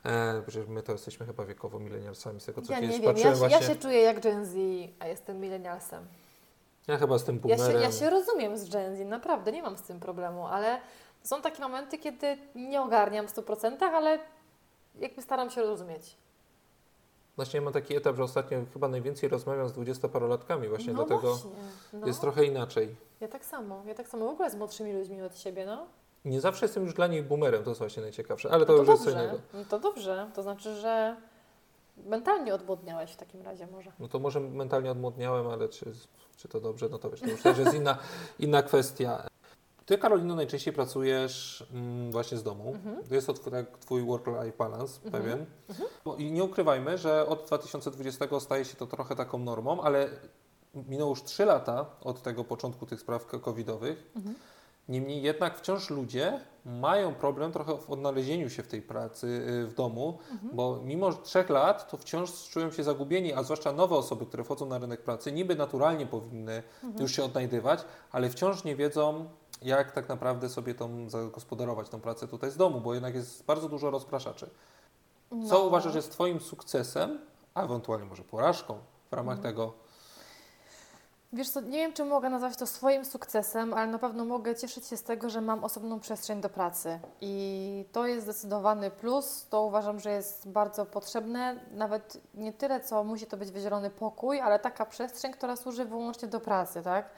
e, 0.05 0.41
przecież 0.47 0.67
my 0.67 0.83
to 0.83 0.91
jesteśmy 0.91 1.25
chyba 1.25 1.45
wiekowo 1.45 1.79
milenialsami, 1.79 2.39
z 2.41 2.45
tego 2.45 2.61
co 2.61 2.73
Ja 2.73 2.79
kiedyś 2.79 2.95
nie 2.95 3.01
wiem, 3.01 3.07
ja 3.07 3.13
patrzyłem 3.13 3.37
się, 3.37 3.43
ja 3.43 3.49
właśnie. 3.49 3.67
się 3.75 3.81
czuję 3.81 4.01
jak 4.01 4.19
Gen 4.19 4.45
Z, 4.45 4.55
a 4.99 5.07
jestem 5.07 5.39
millennialsem. 5.39 6.05
Ja 6.87 6.97
chyba 6.97 7.17
z 7.17 7.23
tym 7.23 7.39
Ja 7.45 7.57
się, 7.57 7.63
boomerem. 7.63 7.81
ja 7.81 7.91
się 7.91 8.09
rozumiem 8.09 8.57
z 8.57 8.69
Gen 8.69 8.95
Z, 8.95 8.99
naprawdę, 9.09 9.51
nie 9.51 9.61
mam 9.63 9.77
z 9.77 9.81
tym 9.81 9.99
problemu, 9.99 10.47
ale 10.47 10.79
są 11.23 11.41
takie 11.41 11.61
momenty, 11.61 11.97
kiedy 11.97 12.37
nie 12.55 12.81
ogarniam 12.81 13.27
w 13.27 13.33
100%, 13.35 13.83
ale 13.83 14.19
jakby 14.95 15.21
staram 15.21 15.49
się 15.49 15.61
rozumieć. 15.61 16.17
Właśnie 17.35 17.57
ja 17.57 17.63
mam 17.63 17.73
taki 17.73 17.95
etap, 17.95 18.15
że 18.15 18.23
ostatnio 18.23 18.57
chyba 18.73 18.87
najwięcej 18.87 19.29
rozmawiam 19.29 19.69
z 19.69 19.73
dwudziestoparolatkami 19.73 20.67
właśnie, 20.67 20.93
no 20.93 21.05
dlatego 21.05 21.35
właśnie, 21.35 21.51
no. 21.93 22.07
jest 22.07 22.21
trochę 22.21 22.45
inaczej. 22.45 22.95
Ja 23.19 23.27
tak 23.27 23.45
samo, 23.45 23.83
ja 23.85 23.95
tak 23.95 24.07
samo 24.07 24.25
w 24.25 24.29
ogóle 24.29 24.49
z 24.51 24.55
młodszymi 24.55 24.93
ludźmi 24.93 25.21
od 25.21 25.37
siebie, 25.37 25.65
no. 25.65 25.85
Nie 26.25 26.41
zawsze 26.41 26.65
jestem 26.65 26.83
już 26.83 26.93
dla 26.93 27.07
nich 27.07 27.27
boomerem, 27.27 27.63
to 27.63 27.69
jest 27.69 27.79
właśnie 27.79 28.01
najciekawsze, 28.03 28.51
ale 28.51 28.65
to, 28.65 28.73
No 28.73 28.79
już 28.79 28.87
jest 28.87 29.03
co 29.03 29.09
dobrze, 29.09 29.23
innego. 29.23 29.39
no 29.53 29.65
to 29.69 29.79
dobrze, 29.79 30.29
to 30.35 30.43
znaczy, 30.43 30.75
że 30.75 31.15
mentalnie 32.05 32.53
odmłodniałeś 32.55 33.11
w 33.11 33.15
takim 33.15 33.41
razie 33.41 33.67
może. 33.67 33.91
No 33.99 34.07
to 34.07 34.19
może 34.19 34.39
mentalnie 34.39 34.91
odmłodniałem, 34.91 35.47
ale 35.47 35.69
czy, 35.69 35.93
czy 36.37 36.47
to 36.47 36.59
dobrze, 36.61 36.89
no 36.89 36.99
to 36.99 37.09
wiesz, 37.09 37.19
to 37.19 37.27
już 37.27 37.41
też 37.41 37.57
jest 37.57 37.73
inna, 37.73 37.97
inna 38.39 38.63
kwestia. 38.63 39.27
Ty, 39.85 39.97
Karolino, 39.97 40.35
najczęściej 40.35 40.73
pracujesz 40.73 41.65
mm, 41.73 42.11
właśnie 42.11 42.37
z 42.37 42.43
domu. 42.43 42.73
Mhm. 42.75 43.07
To 43.07 43.15
jest 43.15 43.27
to 43.27 43.33
twój, 43.33 43.51
tak, 43.51 43.77
twój 43.77 44.03
work-life 44.05 44.57
balance 44.57 44.99
Mhm. 45.05 45.23
pewien. 45.23 45.45
Mhm. 45.69 45.89
Bo 46.05 46.15
I 46.15 46.31
nie 46.31 46.43
ukrywajmy, 46.43 46.97
że 46.97 47.27
od 47.27 47.45
2020 47.45 48.39
staje 48.39 48.65
się 48.65 48.75
to 48.75 48.87
trochę 48.87 49.15
taką 49.15 49.37
normą, 49.37 49.81
ale 49.81 50.09
minęło 50.73 51.09
już 51.09 51.23
3 51.23 51.45
lata 51.45 51.85
od 52.01 52.21
tego 52.21 52.43
początku 52.43 52.85
tych 52.85 52.99
spraw 52.99 53.25
covidowych. 53.25 54.11
Mhm. 54.15 54.35
Niemniej 54.89 55.21
jednak 55.21 55.57
wciąż 55.57 55.89
ludzie 55.89 56.39
mają 56.65 57.13
problem 57.15 57.51
trochę 57.51 57.77
w 57.77 57.89
odnalezieniu 57.89 58.49
się 58.49 58.63
w 58.63 58.67
tej 58.67 58.81
pracy 58.81 59.27
y, 59.27 59.67
w 59.67 59.73
domu, 59.73 60.17
Mhm. 60.31 60.55
bo 60.55 60.79
mimo 60.83 61.13
trzech 61.13 61.49
lat 61.49 61.91
to 61.91 61.97
wciąż 61.97 62.49
czują 62.49 62.71
się 62.71 62.83
zagubieni, 62.83 63.33
a 63.33 63.43
zwłaszcza 63.43 63.71
nowe 63.71 63.95
osoby, 63.95 64.25
które 64.25 64.43
wchodzą 64.43 64.65
na 64.65 64.77
rynek 64.77 65.01
pracy, 65.01 65.31
niby 65.31 65.55
naturalnie 65.55 66.05
powinny 66.05 66.63
Mhm. 66.83 67.01
już 67.01 67.11
się 67.15 67.23
odnajdywać, 67.23 67.85
ale 68.11 68.29
wciąż 68.29 68.63
nie 68.63 68.75
wiedzą, 68.75 69.25
jak 69.61 69.91
tak 69.91 70.09
naprawdę 70.09 70.49
sobie 70.49 70.75
tą 70.75 71.09
zagospodarować 71.09 71.89
tą 71.89 72.01
pracę 72.01 72.27
tutaj 72.27 72.51
z 72.51 72.57
domu, 72.57 72.81
bo 72.81 72.93
jednak 72.93 73.15
jest 73.15 73.45
bardzo 73.45 73.69
dużo 73.69 73.91
rozpraszaczy. 73.91 74.49
Co 75.29 75.35
No. 75.53 75.59
uważasz 75.59 75.95
jest 75.95 76.11
Twoim 76.11 76.39
sukcesem, 76.39 77.19
a 77.53 77.63
ewentualnie 77.63 78.05
może 78.05 78.23
porażką 78.23 78.77
w 79.11 79.13
ramach 79.13 79.37
Mhm. 79.37 79.53
tego? 79.53 79.73
Wiesz 81.33 81.49
co, 81.49 81.61
nie 81.61 81.77
wiem, 81.77 81.93
czy 81.93 82.05
mogę 82.05 82.29
nazwać 82.29 82.57
to 82.57 82.67
swoim 82.67 83.05
sukcesem, 83.05 83.73
ale 83.73 83.87
na 83.87 83.99
pewno 83.99 84.25
mogę 84.25 84.55
cieszyć 84.55 84.87
się 84.87 84.97
z 84.97 85.03
tego, 85.03 85.29
że 85.29 85.41
mam 85.41 85.63
osobną 85.63 85.99
przestrzeń 85.99 86.41
do 86.41 86.49
pracy. 86.49 86.99
I 87.21 87.85
to 87.91 88.07
jest 88.07 88.23
zdecydowany 88.23 88.91
plus. 88.91 89.47
To 89.49 89.63
uważam, 89.63 89.99
że 89.99 90.11
jest 90.11 90.49
bardzo 90.49 90.85
potrzebne. 90.85 91.59
Nawet 91.71 92.17
nie 92.33 92.53
tyle, 92.53 92.79
co 92.79 93.03
musi 93.03 93.25
to 93.25 93.37
być 93.37 93.51
wydzielony 93.51 93.89
pokój, 93.89 94.39
ale 94.39 94.59
taka 94.59 94.85
przestrzeń, 94.85 95.31
która 95.31 95.55
służy 95.55 95.85
wyłącznie 95.85 96.27
do 96.27 96.39
pracy, 96.39 96.81
tak? 96.81 97.09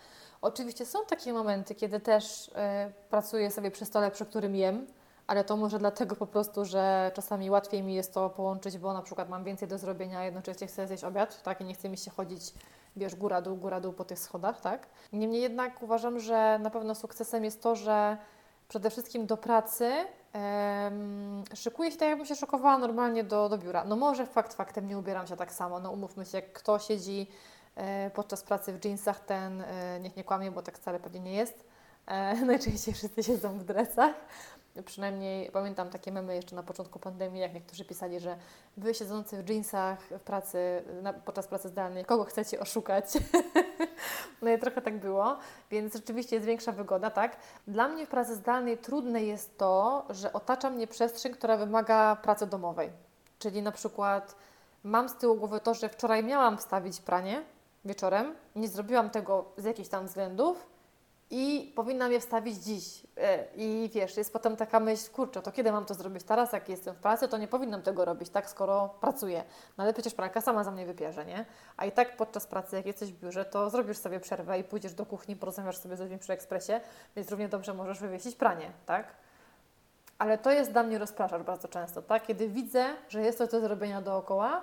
Oczywiście 0.41 0.85
są 0.85 0.99
takie 1.05 1.33
momenty, 1.33 1.75
kiedy 1.75 1.99
też 1.99 2.51
e, 2.55 2.91
pracuję 3.09 3.51
sobie 3.51 3.71
przy 3.71 3.85
stole, 3.85 4.11
przy 4.11 4.25
którym 4.25 4.55
jem, 4.55 4.87
ale 5.27 5.43
to 5.43 5.57
może 5.57 5.79
dlatego 5.79 6.15
po 6.15 6.27
prostu, 6.27 6.65
że 6.65 7.11
czasami 7.15 7.49
łatwiej 7.49 7.83
mi 7.83 7.95
jest 7.95 8.13
to 8.13 8.29
połączyć, 8.29 8.77
bo 8.77 8.93
na 8.93 9.01
przykład 9.01 9.29
mam 9.29 9.43
więcej 9.43 9.67
do 9.67 9.77
zrobienia, 9.77 10.23
jednocześnie 10.23 10.67
chcę 10.67 10.87
zjeść 10.87 11.03
obiad, 11.03 11.43
tak? 11.43 11.61
I 11.61 11.65
nie 11.65 11.73
chce 11.73 11.89
mi 11.89 11.97
się 11.97 12.11
chodzić 12.11 12.53
wiesz, 12.95 13.15
góra 13.15 13.41
dół, 13.41 13.57
góra 13.57 13.81
dół 13.81 13.93
po 13.93 14.05
tych 14.05 14.19
schodach, 14.19 14.61
tak? 14.61 14.87
Niemniej 15.13 15.41
jednak 15.41 15.83
uważam, 15.83 16.19
że 16.19 16.59
na 16.61 16.69
pewno 16.69 16.95
sukcesem 16.95 17.43
jest 17.43 17.63
to, 17.63 17.75
że 17.75 18.17
przede 18.67 18.89
wszystkim 18.89 19.25
do 19.25 19.37
pracy 19.37 19.91
em, 20.33 21.43
szykuję 21.55 21.91
się 21.91 21.97
tak, 21.97 22.09
jakbym 22.09 22.25
się 22.25 22.35
szykowała 22.35 22.77
normalnie 22.77 23.23
do, 23.23 23.49
do 23.49 23.57
biura. 23.57 23.83
No 23.85 23.95
może 23.95 24.25
fakt 24.25 24.53
faktem 24.53 24.87
nie 24.87 24.97
ubieram 24.97 25.27
się 25.27 25.37
tak 25.37 25.53
samo, 25.53 25.79
no 25.79 25.91
umówmy 25.91 26.25
się, 26.25 26.37
jak 26.37 26.53
kto 26.53 26.79
siedzi 26.79 27.27
e, 27.75 28.09
podczas 28.09 28.43
pracy 28.43 28.73
w 28.73 28.85
jeansach, 28.85 29.19
ten 29.19 29.61
e, 29.61 29.99
niech 29.99 30.15
nie 30.15 30.23
kłamie, 30.23 30.51
bo 30.51 30.61
tak 30.61 30.77
wcale 30.77 30.99
pewnie 30.99 31.19
nie 31.19 31.33
jest. 31.33 31.65
E, 32.05 32.35
najczęściej 32.45 32.93
wszyscy 32.93 33.23
siedzą 33.23 33.59
w 33.59 33.63
dresach. 33.63 34.13
Przynajmniej 34.85 35.51
pamiętam 35.51 35.89
takie 35.89 36.11
memy 36.11 36.35
jeszcze 36.35 36.55
na 36.55 36.63
początku 36.63 36.99
pandemii, 36.99 37.41
jak 37.41 37.53
niektórzy 37.53 37.85
pisali, 37.85 38.19
że 38.19 38.37
wy 38.77 38.93
siedzący 38.93 39.43
w 39.43 39.49
jeansach 39.49 39.99
w 39.99 40.19
pracy, 40.19 40.83
na, 41.01 41.13
podczas 41.13 41.47
pracy 41.47 41.69
zdalnej, 41.69 42.05
kogo 42.05 42.23
chcecie 42.23 42.59
oszukać? 42.59 43.05
no 44.41 44.51
i 44.51 44.59
trochę 44.59 44.81
tak 44.81 44.99
było, 44.99 45.37
więc 45.71 45.93
rzeczywiście 45.93 46.35
jest 46.35 46.47
większa 46.47 46.71
wygoda, 46.71 47.09
tak? 47.09 47.37
Dla 47.67 47.87
mnie 47.87 48.05
w 48.05 48.09
pracy 48.09 48.35
zdalnej 48.35 48.77
trudne 48.77 49.23
jest 49.23 49.57
to, 49.57 50.05
że 50.09 50.33
otacza 50.33 50.69
mnie 50.69 50.87
przestrzeń, 50.87 51.33
która 51.33 51.57
wymaga 51.57 52.15
pracy 52.15 52.47
domowej. 52.47 52.89
Czyli 53.39 53.61
na 53.61 53.71
przykład 53.71 54.35
mam 54.83 55.09
z 55.09 55.15
tyłu 55.15 55.35
głowy 55.35 55.59
to, 55.59 55.73
że 55.73 55.89
wczoraj 55.89 56.23
miałam 56.23 56.57
wstawić 56.57 57.01
pranie 57.01 57.43
wieczorem, 57.85 58.35
nie 58.55 58.67
zrobiłam 58.67 59.09
tego 59.09 59.45
z 59.57 59.63
jakichś 59.63 59.89
tam 59.89 60.05
względów, 60.05 60.72
i 61.35 61.73
powinnam 61.75 62.11
je 62.11 62.19
wstawić 62.19 62.55
dziś. 62.55 63.07
E, 63.17 63.45
I 63.55 63.89
wiesz, 63.93 64.17
jest 64.17 64.33
potem 64.33 64.55
taka 64.55 64.79
myśl, 64.79 65.11
kurczę, 65.11 65.41
to 65.41 65.51
kiedy 65.51 65.71
mam 65.71 65.85
to 65.85 65.93
zrobić 65.93 66.23
teraz, 66.23 66.53
jak 66.53 66.69
jestem 66.69 66.95
w 66.95 66.97
pracy, 66.97 67.27
to 67.27 67.37
nie 67.37 67.47
powinnam 67.47 67.81
tego 67.81 68.05
robić, 68.05 68.29
tak, 68.29 68.49
skoro 68.49 68.89
pracuję. 69.01 69.43
No 69.77 69.83
ale 69.83 69.93
przecież 69.93 70.13
pralka 70.13 70.41
sama 70.41 70.63
za 70.63 70.71
mnie 70.71 70.85
wypierze, 70.85 71.25
nie? 71.25 71.45
A 71.77 71.85
i 71.85 71.91
tak 71.91 72.17
podczas 72.17 72.47
pracy, 72.47 72.75
jak 72.75 72.85
jesteś 72.85 73.13
w 73.13 73.19
biurze, 73.19 73.45
to 73.45 73.69
zrobisz 73.69 73.97
sobie 73.97 74.19
przerwę 74.19 74.59
i 74.59 74.63
pójdziesz 74.63 74.93
do 74.93 75.05
kuchni, 75.05 75.35
porozmawiasz 75.35 75.77
sobie 75.77 75.97
z 75.97 75.99
ludźmi 75.99 76.17
przy 76.17 76.33
ekspresie, 76.33 76.81
więc 77.15 77.31
równie 77.31 77.49
dobrze 77.49 77.73
możesz 77.73 77.99
wywiesić 77.99 78.35
pranie, 78.35 78.71
tak? 78.85 79.07
Ale 80.17 80.37
to 80.37 80.51
jest 80.51 80.71
dla 80.71 80.83
mnie 80.83 80.99
rozpraszacz 80.99 81.41
bardzo 81.41 81.67
często, 81.67 82.01
tak? 82.01 82.25
Kiedy 82.25 82.49
widzę, 82.49 82.85
że 83.09 83.21
jest 83.21 83.37
to 83.37 83.47
do 83.47 83.59
zrobienia 83.59 84.01
dookoła 84.01 84.61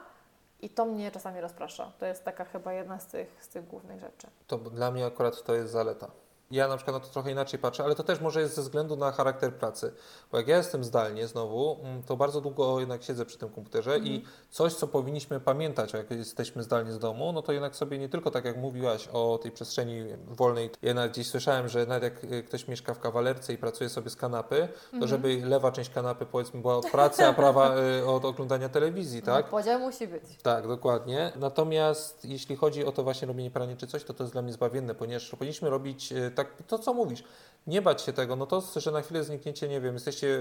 i 0.61 0.69
to 0.69 0.85
mnie 0.85 1.11
czasami 1.11 1.41
rozprasza. 1.41 1.93
To 1.99 2.07
jest 2.07 2.25
taka 2.25 2.45
chyba 2.45 2.73
jedna 2.73 2.99
z 2.99 3.07
tych, 3.07 3.39
z 3.41 3.49
tych 3.49 3.67
głównych 3.67 4.01
rzeczy. 4.01 4.27
To 4.47 4.59
dla 4.59 4.91
mnie 4.91 5.07
akurat 5.07 5.43
to 5.43 5.55
jest 5.55 5.73
zaleta. 5.73 6.11
Ja 6.51 6.69
na 6.69 6.77
przykład 6.77 6.97
na 6.97 7.01
to 7.01 7.13
trochę 7.13 7.31
inaczej 7.31 7.59
patrzę, 7.59 7.85
ale 7.85 7.95
to 7.95 8.03
też 8.03 8.21
może 8.21 8.41
jest 8.41 8.55
ze 8.55 8.63
względu 8.63 8.97
na 8.97 9.13
charakter 9.13 9.55
pracy. 9.55 9.93
Bo 10.33 10.39
jak 10.39 10.49
ja 10.49 10.57
jestem 10.57 10.85
zdalnie 10.85 11.27
znowu, 11.27 11.77
mm, 11.83 12.03
to 12.03 12.17
bardzo 12.17 12.41
długo 12.41 12.81
jednak 12.81 13.03
siedzę 13.03 13.27
przy 13.27 13.39
tym 13.39 13.49
komputerze 13.49 13.99
i 13.99 14.25
coś, 14.51 14.75
co 14.75 14.87
powinniśmy 14.87 15.41
pamiętać, 15.41 15.93
jak 15.93 16.11
jesteśmy 16.11 16.63
zdalnie 16.63 16.93
z 16.93 16.99
domu, 16.99 17.33
no 17.33 17.43
to 17.43 17.53
jednak 17.53 17.77
sobie 17.77 17.99
nie 17.99 18.09
tylko 18.09 18.31
tak 18.31 18.45
jak 18.45 18.57
mówiłaś 18.57 19.09
o 19.13 19.39
tej 19.43 19.51
przestrzeni 19.51 20.05
wolnej, 20.27 20.71
ja 20.83 20.95
nawet 20.95 21.13
gdzieś 21.13 21.27
słyszałem, 21.27 21.69
że 21.69 21.87
nawet 21.87 22.03
jak 22.03 22.33
y, 22.33 22.43
ktoś 22.43 22.69
mieszka 22.69 22.95
w 22.95 23.01
kawalerce 23.01 23.53
i 23.53 23.59
pracuje 23.59 23.91
sobie 23.91 24.11
z 24.11 24.17
kanapy, 24.17 24.69
to 25.01 25.07
żeby 25.07 25.41
lewa 25.45 25.73
część 25.73 25.91
kanapy 25.91 26.27
powiedzmy 26.27 26.61
była 26.61 26.77
od 26.77 26.91
pracy, 26.91 27.27
a 27.27 27.33
prawa 27.33 27.75
y, 27.77 28.07
od 28.07 28.25
oglądania 28.25 28.69
telewizji, 28.69 29.23
tak? 29.23 29.45
No, 29.45 29.51
podział 29.51 29.81
musi 29.81 30.09
być. 30.09 30.23
Tak, 30.43 30.69
dokładnie. 30.69 31.33
Natomiast 31.37 32.25
jeśli 32.25 32.57
chodzi 32.57 32.85
o 32.85 32.93
to 32.93 33.03
właśnie 33.03 33.29
robienie 33.29 33.51
prania 33.51 33.77
czy 33.77 33.87
coś, 33.87 34.05
to 34.05 34.15
to 34.15 34.25
jest 34.25 34.33
dla 34.33 34.43
mnie 34.43 34.53
zbawienne, 34.53 34.95
ponieważ 34.95 35.31
powinniśmy 35.31 35.71
robić 35.71 36.13
e, 36.13 36.31
tak, 36.45 36.63
to 36.67 36.79
co 36.79 36.95
mówisz, 36.95 37.25
nie 37.67 37.83
bać 37.83 38.03
się 38.03 38.13
tego, 38.13 38.37
no 38.37 38.47
to, 38.47 38.63
że 38.77 38.91
na 38.91 39.03
chwilę 39.03 39.25
znikniecie, 39.25 39.69
nie 39.69 39.81
wiem, 39.81 39.95
jesteście 39.95 40.39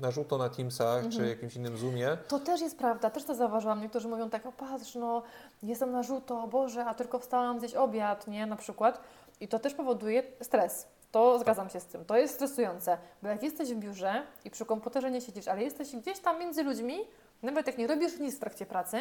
na 0.00 0.10
żółto 0.10 0.38
na 0.38 0.48
Teamsach 0.48 1.08
czy 1.08 1.28
jakimś 1.28 1.56
innym 1.56 1.76
Zoomie, 1.76 2.16
To 2.28 2.38
też 2.38 2.60
jest 2.60 2.78
prawda, 2.78 3.10
też 3.10 3.24
to 3.24 3.34
zauważyłam. 3.34 3.80
Niektórzy 3.80 4.08
mówią 4.08 4.30
tak, 4.30 4.46
o 4.46 4.52
patrz, 4.52 4.94
no 4.94 5.22
jestem 5.62 5.92
na 5.92 6.02
żółto, 6.02 6.42
o 6.42 6.46
Boże, 6.46 6.84
a 6.84 6.94
tylko 6.94 7.18
wstałam 7.18 7.60
zjeść 7.60 7.74
obiad, 7.74 8.26
nie, 8.26 8.46
na 8.46 8.56
przykład. 8.56 9.00
I 9.40 9.48
to 9.48 9.58
też 9.58 9.74
powoduje 9.74 10.22
stres. 10.42 10.86
To 11.10 11.38
zgadzam 11.38 11.70
się 11.70 11.80
z 11.80 11.84
tym. 11.84 12.04
To 12.04 12.16
jest 12.16 12.34
stresujące, 12.34 12.98
bo 13.22 13.28
jak 13.28 13.42
jesteś 13.42 13.74
w 13.74 13.76
biurze 13.76 14.22
i 14.44 14.50
przy 14.50 14.66
komputerze 14.66 15.10
nie 15.10 15.20
siedzisz, 15.20 15.48
ale 15.48 15.62
jesteś 15.62 15.96
gdzieś 15.96 16.18
tam 16.18 16.40
między 16.40 16.62
ludźmi, 16.62 16.98
nawet 17.42 17.66
jak 17.66 17.78
nie 17.78 17.86
robisz 17.86 18.18
nic 18.18 18.36
w 18.36 18.38
trakcie 18.38 18.66
pracy, 18.66 18.98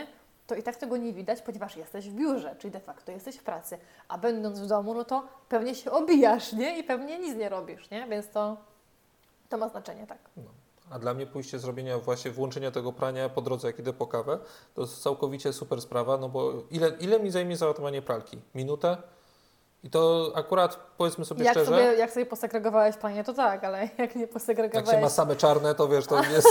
to 0.47 0.55
i 0.55 0.63
tak 0.63 0.75
tego 0.75 0.97
nie 0.97 1.13
widać, 1.13 1.41
ponieważ 1.41 1.77
jesteś 1.77 2.09
w 2.09 2.13
biurze, 2.13 2.55
czyli 2.59 2.71
de 2.71 2.79
facto 2.79 3.11
jesteś 3.11 3.37
w 3.37 3.43
pracy. 3.43 3.77
A 4.07 4.17
będąc 4.17 4.59
w 4.59 4.67
domu, 4.67 4.93
no 4.93 5.03
to 5.03 5.23
pewnie 5.49 5.75
się 5.75 5.91
obijasz, 5.91 6.53
nie? 6.53 6.79
I 6.79 6.83
pewnie 6.83 7.19
nic 7.19 7.35
nie 7.35 7.49
robisz, 7.49 7.89
nie? 7.89 8.07
Więc 8.07 8.29
to, 8.29 8.57
to 9.49 9.57
ma 9.57 9.69
znaczenie, 9.69 10.07
tak. 10.07 10.17
A 10.91 10.99
dla 10.99 11.13
mnie 11.13 11.27
pójście 11.27 11.59
zrobienia 11.59 11.97
właśnie 11.97 12.31
włączenia 12.31 12.71
tego 12.71 12.93
prania 12.93 13.29
po 13.29 13.41
drodze, 13.41 13.67
jak 13.67 13.79
idę 13.79 13.93
po 13.93 14.07
kawę, 14.07 14.39
to 14.73 14.81
jest 14.81 15.03
całkowicie 15.03 15.53
super 15.53 15.81
sprawa, 15.81 16.17
no 16.17 16.29
bo 16.29 16.53
ile, 16.71 16.89
ile 16.99 17.19
mi 17.19 17.31
zajmie 17.31 17.57
załadowanie 17.57 18.01
pralki? 18.01 18.37
Minutę? 18.55 18.97
I 19.83 19.89
to 19.89 20.31
akurat 20.35 20.79
powiedzmy 20.97 21.25
sobie 21.25 21.45
Jak 21.45 21.53
szczerze, 21.53 21.71
sobie, 21.71 21.83
jak 21.83 22.11
sobie 22.11 22.25
posegregowałeś 22.25 22.97
panie, 22.97 23.23
to 23.23 23.33
tak, 23.33 23.63
ale 23.63 23.89
jak 23.97 24.15
nie 24.15 24.21
jak 24.21 24.29
posegregowałeś... 24.31 24.89
się 24.89 25.01
ma 25.01 25.09
same 25.09 25.35
czarne, 25.35 25.75
to 25.75 25.87
wiesz, 25.87 26.07
to 26.07 26.21
nie 26.25 26.29
jest, 26.29 26.47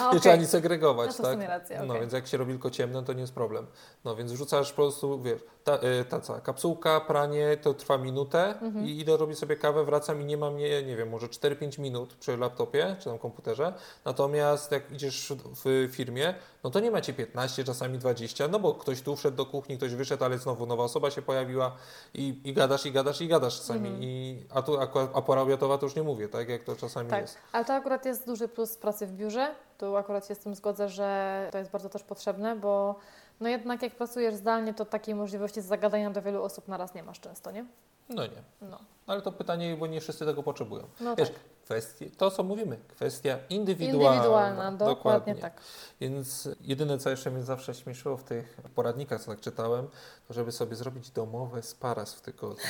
A, 0.00 0.12
nie 0.14 0.20
trzeba 0.20 0.36
nic 0.36 0.50
segregować, 0.50 1.08
No 1.08 1.14
to 1.14 1.22
tak? 1.22 1.48
racja, 1.48 1.84
No 1.84 1.94
więc 1.94 2.12
jak 2.12 2.26
się 2.26 2.36
robi 2.36 2.52
tylko 2.52 2.70
ciemne, 2.70 3.04
to 3.04 3.12
nie 3.12 3.20
jest 3.20 3.34
problem. 3.34 3.66
No 4.04 4.16
więc 4.16 4.32
wrzucasz 4.32 4.70
po 4.70 4.76
prostu, 4.76 5.22
wiesz, 5.22 5.40
ta, 5.64 5.78
y, 6.00 6.04
taca, 6.04 6.40
kapsułka, 6.40 7.00
pranie, 7.00 7.56
to 7.62 7.74
trwa 7.74 7.98
minutę 7.98 8.54
Mhm. 8.62 8.86
i 8.86 8.98
idę 9.00 9.16
robić 9.16 9.38
sobie 9.38 9.56
kawę, 9.56 9.84
wracam 9.84 10.20
i 10.22 10.24
nie 10.24 10.36
mam, 10.36 10.56
nie, 10.56 10.82
nie 10.82 10.96
wiem, 10.96 11.08
może 11.08 11.26
4-5 11.28 11.78
minut 11.78 12.14
przy 12.14 12.36
laptopie 12.36 12.96
czy 12.98 13.04
tam 13.04 13.18
komputerze. 13.18 13.72
Natomiast 14.04 14.72
jak 14.72 14.90
idziesz 14.92 15.32
w 15.64 15.88
firmie, 15.92 16.34
no 16.64 16.70
to 16.70 16.80
nie 16.80 16.90
macie 16.90 17.12
15, 17.12 17.64
czasami 17.64 17.98
20, 17.98 18.48
no 18.48 18.58
bo 18.60 18.74
ktoś 18.74 19.02
tu 19.02 19.16
wszedł 19.16 19.36
do 19.36 19.46
kuchni, 19.46 19.76
ktoś 19.76 19.94
wyszedł, 19.94 20.24
ale 20.24 20.38
znowu 20.38 20.66
nowa 20.66 20.84
osoba 20.84 21.10
się 21.10 21.22
pojawiła 21.22 21.76
i, 22.14 22.40
i 22.44 22.52
gadasz, 22.52 22.86
i 22.86 22.92
gadasz, 22.92 23.20
i 23.20 23.28
gadasz 23.28 23.58
czasami. 23.58 23.88
Mhm. 23.88 24.02
I, 24.02 24.42
a 24.54 24.62
tu 24.62 24.80
akurat, 24.80 25.10
a 25.14 25.22
pora 25.22 25.42
obiadowa 25.42 25.78
to 25.78 25.86
już 25.86 25.96
nie 25.96 26.02
mówię, 26.02 26.28
tak? 26.28 26.48
Jak 26.48 26.64
to 26.64 26.76
czasami 26.76 27.10
Tak, 27.10 27.20
jest. 27.22 27.38
ale 27.52 27.64
to 27.64 27.74
akurat 27.74 28.06
jest 28.06 28.26
duży 28.26 28.48
plus 28.48 28.76
pracy 28.76 29.06
w 29.06 29.12
biurze. 29.12 29.54
Tu 29.78 29.96
akurat 29.96 30.28
się 30.28 30.34
z 30.34 30.38
tym 30.38 30.54
zgodzę, 30.54 30.88
że 30.88 31.48
to 31.52 31.58
jest 31.58 31.70
bardzo 31.70 31.88
też 31.88 32.02
potrzebne, 32.02 32.56
bo 32.56 32.94
no 33.42 33.48
jednak 33.48 33.82
jak 33.82 33.94
pracujesz 33.94 34.34
zdalnie, 34.34 34.74
to 34.74 34.84
takiej 34.84 35.14
możliwości 35.14 35.60
zagadania 35.60 36.10
do 36.10 36.22
wielu 36.22 36.42
osób 36.42 36.68
na 36.68 36.76
raz 36.76 36.94
nie 36.94 37.02
masz 37.02 37.20
często, 37.20 37.50
nie? 37.50 37.64
No 38.08 38.22
nie. 38.22 38.42
No, 38.62 38.78
Ale 39.06 39.22
to 39.22 39.32
pytanie, 39.32 39.76
bo 39.76 39.86
nie 39.86 40.00
wszyscy 40.00 40.26
tego 40.26 40.42
potrzebują. 40.42 40.84
no 41.00 41.16
Wiesz, 41.16 41.28
tak. 41.28 41.38
kwestie, 41.64 42.10
to 42.10 42.30
co 42.30 42.42
mówimy, 42.42 42.78
kwestia 42.88 43.38
indywidualna. 43.50 44.16
Indywidualna, 44.16 44.72
dokładnie, 44.72 45.34
tak. 45.34 45.60
Więc 46.00 46.48
jedyne, 46.60 46.98
co 46.98 47.10
jeszcze 47.10 47.30
mnie 47.30 47.42
zawsze 47.42 47.74
śmieszyło 47.74 48.16
w 48.16 48.24
tych 48.24 48.56
poradnikach, 48.74 49.20
co 49.20 49.30
tak 49.30 49.40
czytałem, 49.40 49.88
to 50.28 50.34
żeby 50.34 50.52
sobie 50.52 50.76
zrobić 50.76 51.10
domowe 51.10 51.62
spa 51.62 51.94
raz 51.94 52.14
w 52.14 52.20
tygodniu. 52.20 52.64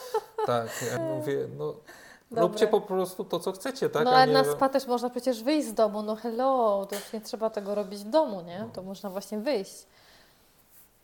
tak, 0.46 0.68
ja 0.92 0.98
mówię, 0.98 1.48
no 1.58 1.74
Dobre. 2.30 2.42
róbcie 2.42 2.66
po 2.66 2.80
prostu 2.80 3.24
to, 3.24 3.40
co 3.40 3.52
chcecie, 3.52 3.90
tak? 3.90 4.04
no 4.04 4.10
ale 4.10 4.26
nie... 4.26 4.32
na 4.32 4.44
spa 4.44 4.68
też 4.68 4.86
można 4.86 5.10
przecież 5.10 5.42
wyjść 5.42 5.68
z 5.68 5.74
domu, 5.74 6.02
no 6.02 6.16
hello, 6.16 6.86
to 6.90 6.96
już 6.96 7.12
nie 7.12 7.20
trzeba 7.20 7.50
tego 7.50 7.74
robić 7.74 8.00
w 8.00 8.10
domu, 8.10 8.40
nie? 8.40 8.58
No. 8.58 8.68
To 8.72 8.82
można 8.82 9.10
właśnie 9.10 9.38
wyjść. 9.38 9.86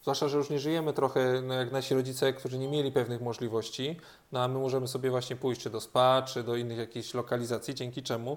Zwłaszcza, 0.04 0.28
że 0.28 0.38
już 0.38 0.50
nie 0.50 0.58
żyjemy 0.58 0.92
trochę 0.92 1.42
no, 1.42 1.54
jak 1.54 1.72
nasi 1.72 1.94
rodzice, 1.94 2.32
którzy 2.32 2.58
nie 2.58 2.68
mieli 2.68 2.92
pewnych 2.92 3.20
możliwości, 3.20 3.96
no 4.32 4.42
a 4.42 4.48
my 4.48 4.58
możemy 4.58 4.88
sobie 4.88 5.10
właśnie 5.10 5.36
pójść 5.36 5.60
czy 5.60 5.70
do 5.70 5.80
spa, 5.80 6.22
czy 6.22 6.42
do 6.42 6.56
innych 6.56 6.78
jakichś 6.78 7.14
lokalizacji, 7.14 7.74
dzięki 7.74 8.02
czemu 8.02 8.36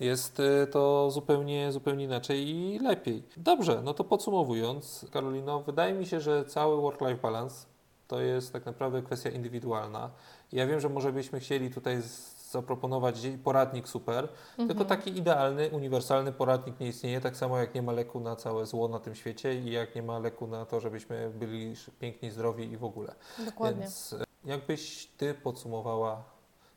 jest 0.00 0.40
y, 0.40 0.66
to 0.72 1.10
zupełnie, 1.10 1.72
zupełnie 1.72 2.04
inaczej 2.04 2.48
i 2.48 2.78
lepiej. 2.78 3.22
Dobrze, 3.36 3.82
no 3.84 3.94
to 3.94 4.04
podsumowując, 4.04 5.06
Karolino, 5.12 5.60
wydaje 5.62 5.94
mi 5.94 6.06
się, 6.06 6.20
że 6.20 6.44
cały 6.44 6.80
work-life 6.82 7.22
balance 7.22 7.66
to 8.08 8.20
jest 8.20 8.52
tak 8.52 8.66
naprawdę 8.66 9.02
kwestia 9.02 9.30
indywidualna. 9.30 10.10
Ja 10.52 10.66
wiem, 10.66 10.80
że 10.80 10.88
może 10.88 11.12
byśmy 11.12 11.40
chcieli 11.40 11.70
tutaj 11.70 12.02
zaproponować 12.50 13.14
poradnik 13.44 13.88
super, 13.88 14.28
Mhm. 14.50 14.68
tylko 14.68 14.84
taki 14.84 15.18
idealny, 15.18 15.70
uniwersalny 15.70 16.32
poradnik 16.32 16.80
nie 16.80 16.86
istnieje, 16.88 17.20
tak 17.20 17.36
samo 17.36 17.58
jak 17.58 17.74
nie 17.74 17.82
ma 17.82 17.92
leku 17.92 18.20
na 18.20 18.36
całe 18.36 18.66
zło 18.66 18.88
na 18.88 18.98
tym 19.00 19.14
świecie 19.14 19.54
i 19.54 19.70
jak 19.70 19.94
nie 19.94 20.02
ma 20.02 20.18
leku 20.18 20.46
na 20.46 20.66
to, 20.66 20.80
żebyśmy 20.80 21.30
byli 21.30 21.74
piękni, 22.00 22.30
zdrowi 22.30 22.72
i 22.72 22.76
w 22.76 22.84
ogóle. 22.84 23.14
Dokładnie. 23.46 23.80
Więc 23.82 24.12
e, 24.12 24.24
jakbyś 24.44 25.06
Ty 25.06 25.34
podsumowała 25.34 26.24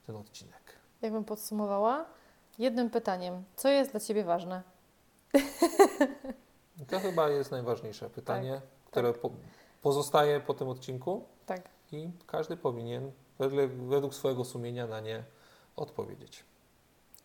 ten 0.08 0.16
odcinek? 0.16 0.62
Jakbym 1.02 1.24
podsumowała? 1.24 2.06
Jednym 2.60 2.90
pytaniem. 2.90 3.44
Co 3.56 3.70
jest 3.70 3.92
dla 3.92 4.00
Ciebie 4.00 4.24
ważne? 4.24 4.62
To 6.90 7.00
chyba 7.00 7.30
jest 7.30 7.52
najważniejsze 7.52 8.10
pytanie, 8.10 8.54
Tak, 8.54 8.92
które 8.92 9.14
po, 9.14 9.30
pozostaje 9.82 10.40
po 10.40 10.54
tym 10.54 10.68
odcinku 10.70 11.24
Tak. 11.46 11.62
i 11.92 12.10
każdy 12.28 12.58
powinien 12.58 13.12
wedle, 13.40 13.68
według 13.68 14.14
swojego 14.16 14.46
sumienia 14.46 14.88
na 14.88 15.00
nie 15.00 15.24
odpowiedzieć. 15.76 16.44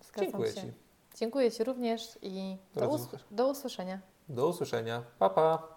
Zgadzam 0.00 0.24
Dziękuję 0.24 0.52
się. 0.52 0.60
Ci. 0.60 0.72
Dziękuję 1.16 1.50
Ci 1.50 1.64
również 1.64 2.18
i 2.22 2.56
do, 2.74 2.98
do 3.30 3.48
usłyszenia. 3.48 4.00
Do 4.28 4.48
usłyszenia. 4.48 5.02
Pa, 5.18 5.30
pa. 5.30 5.75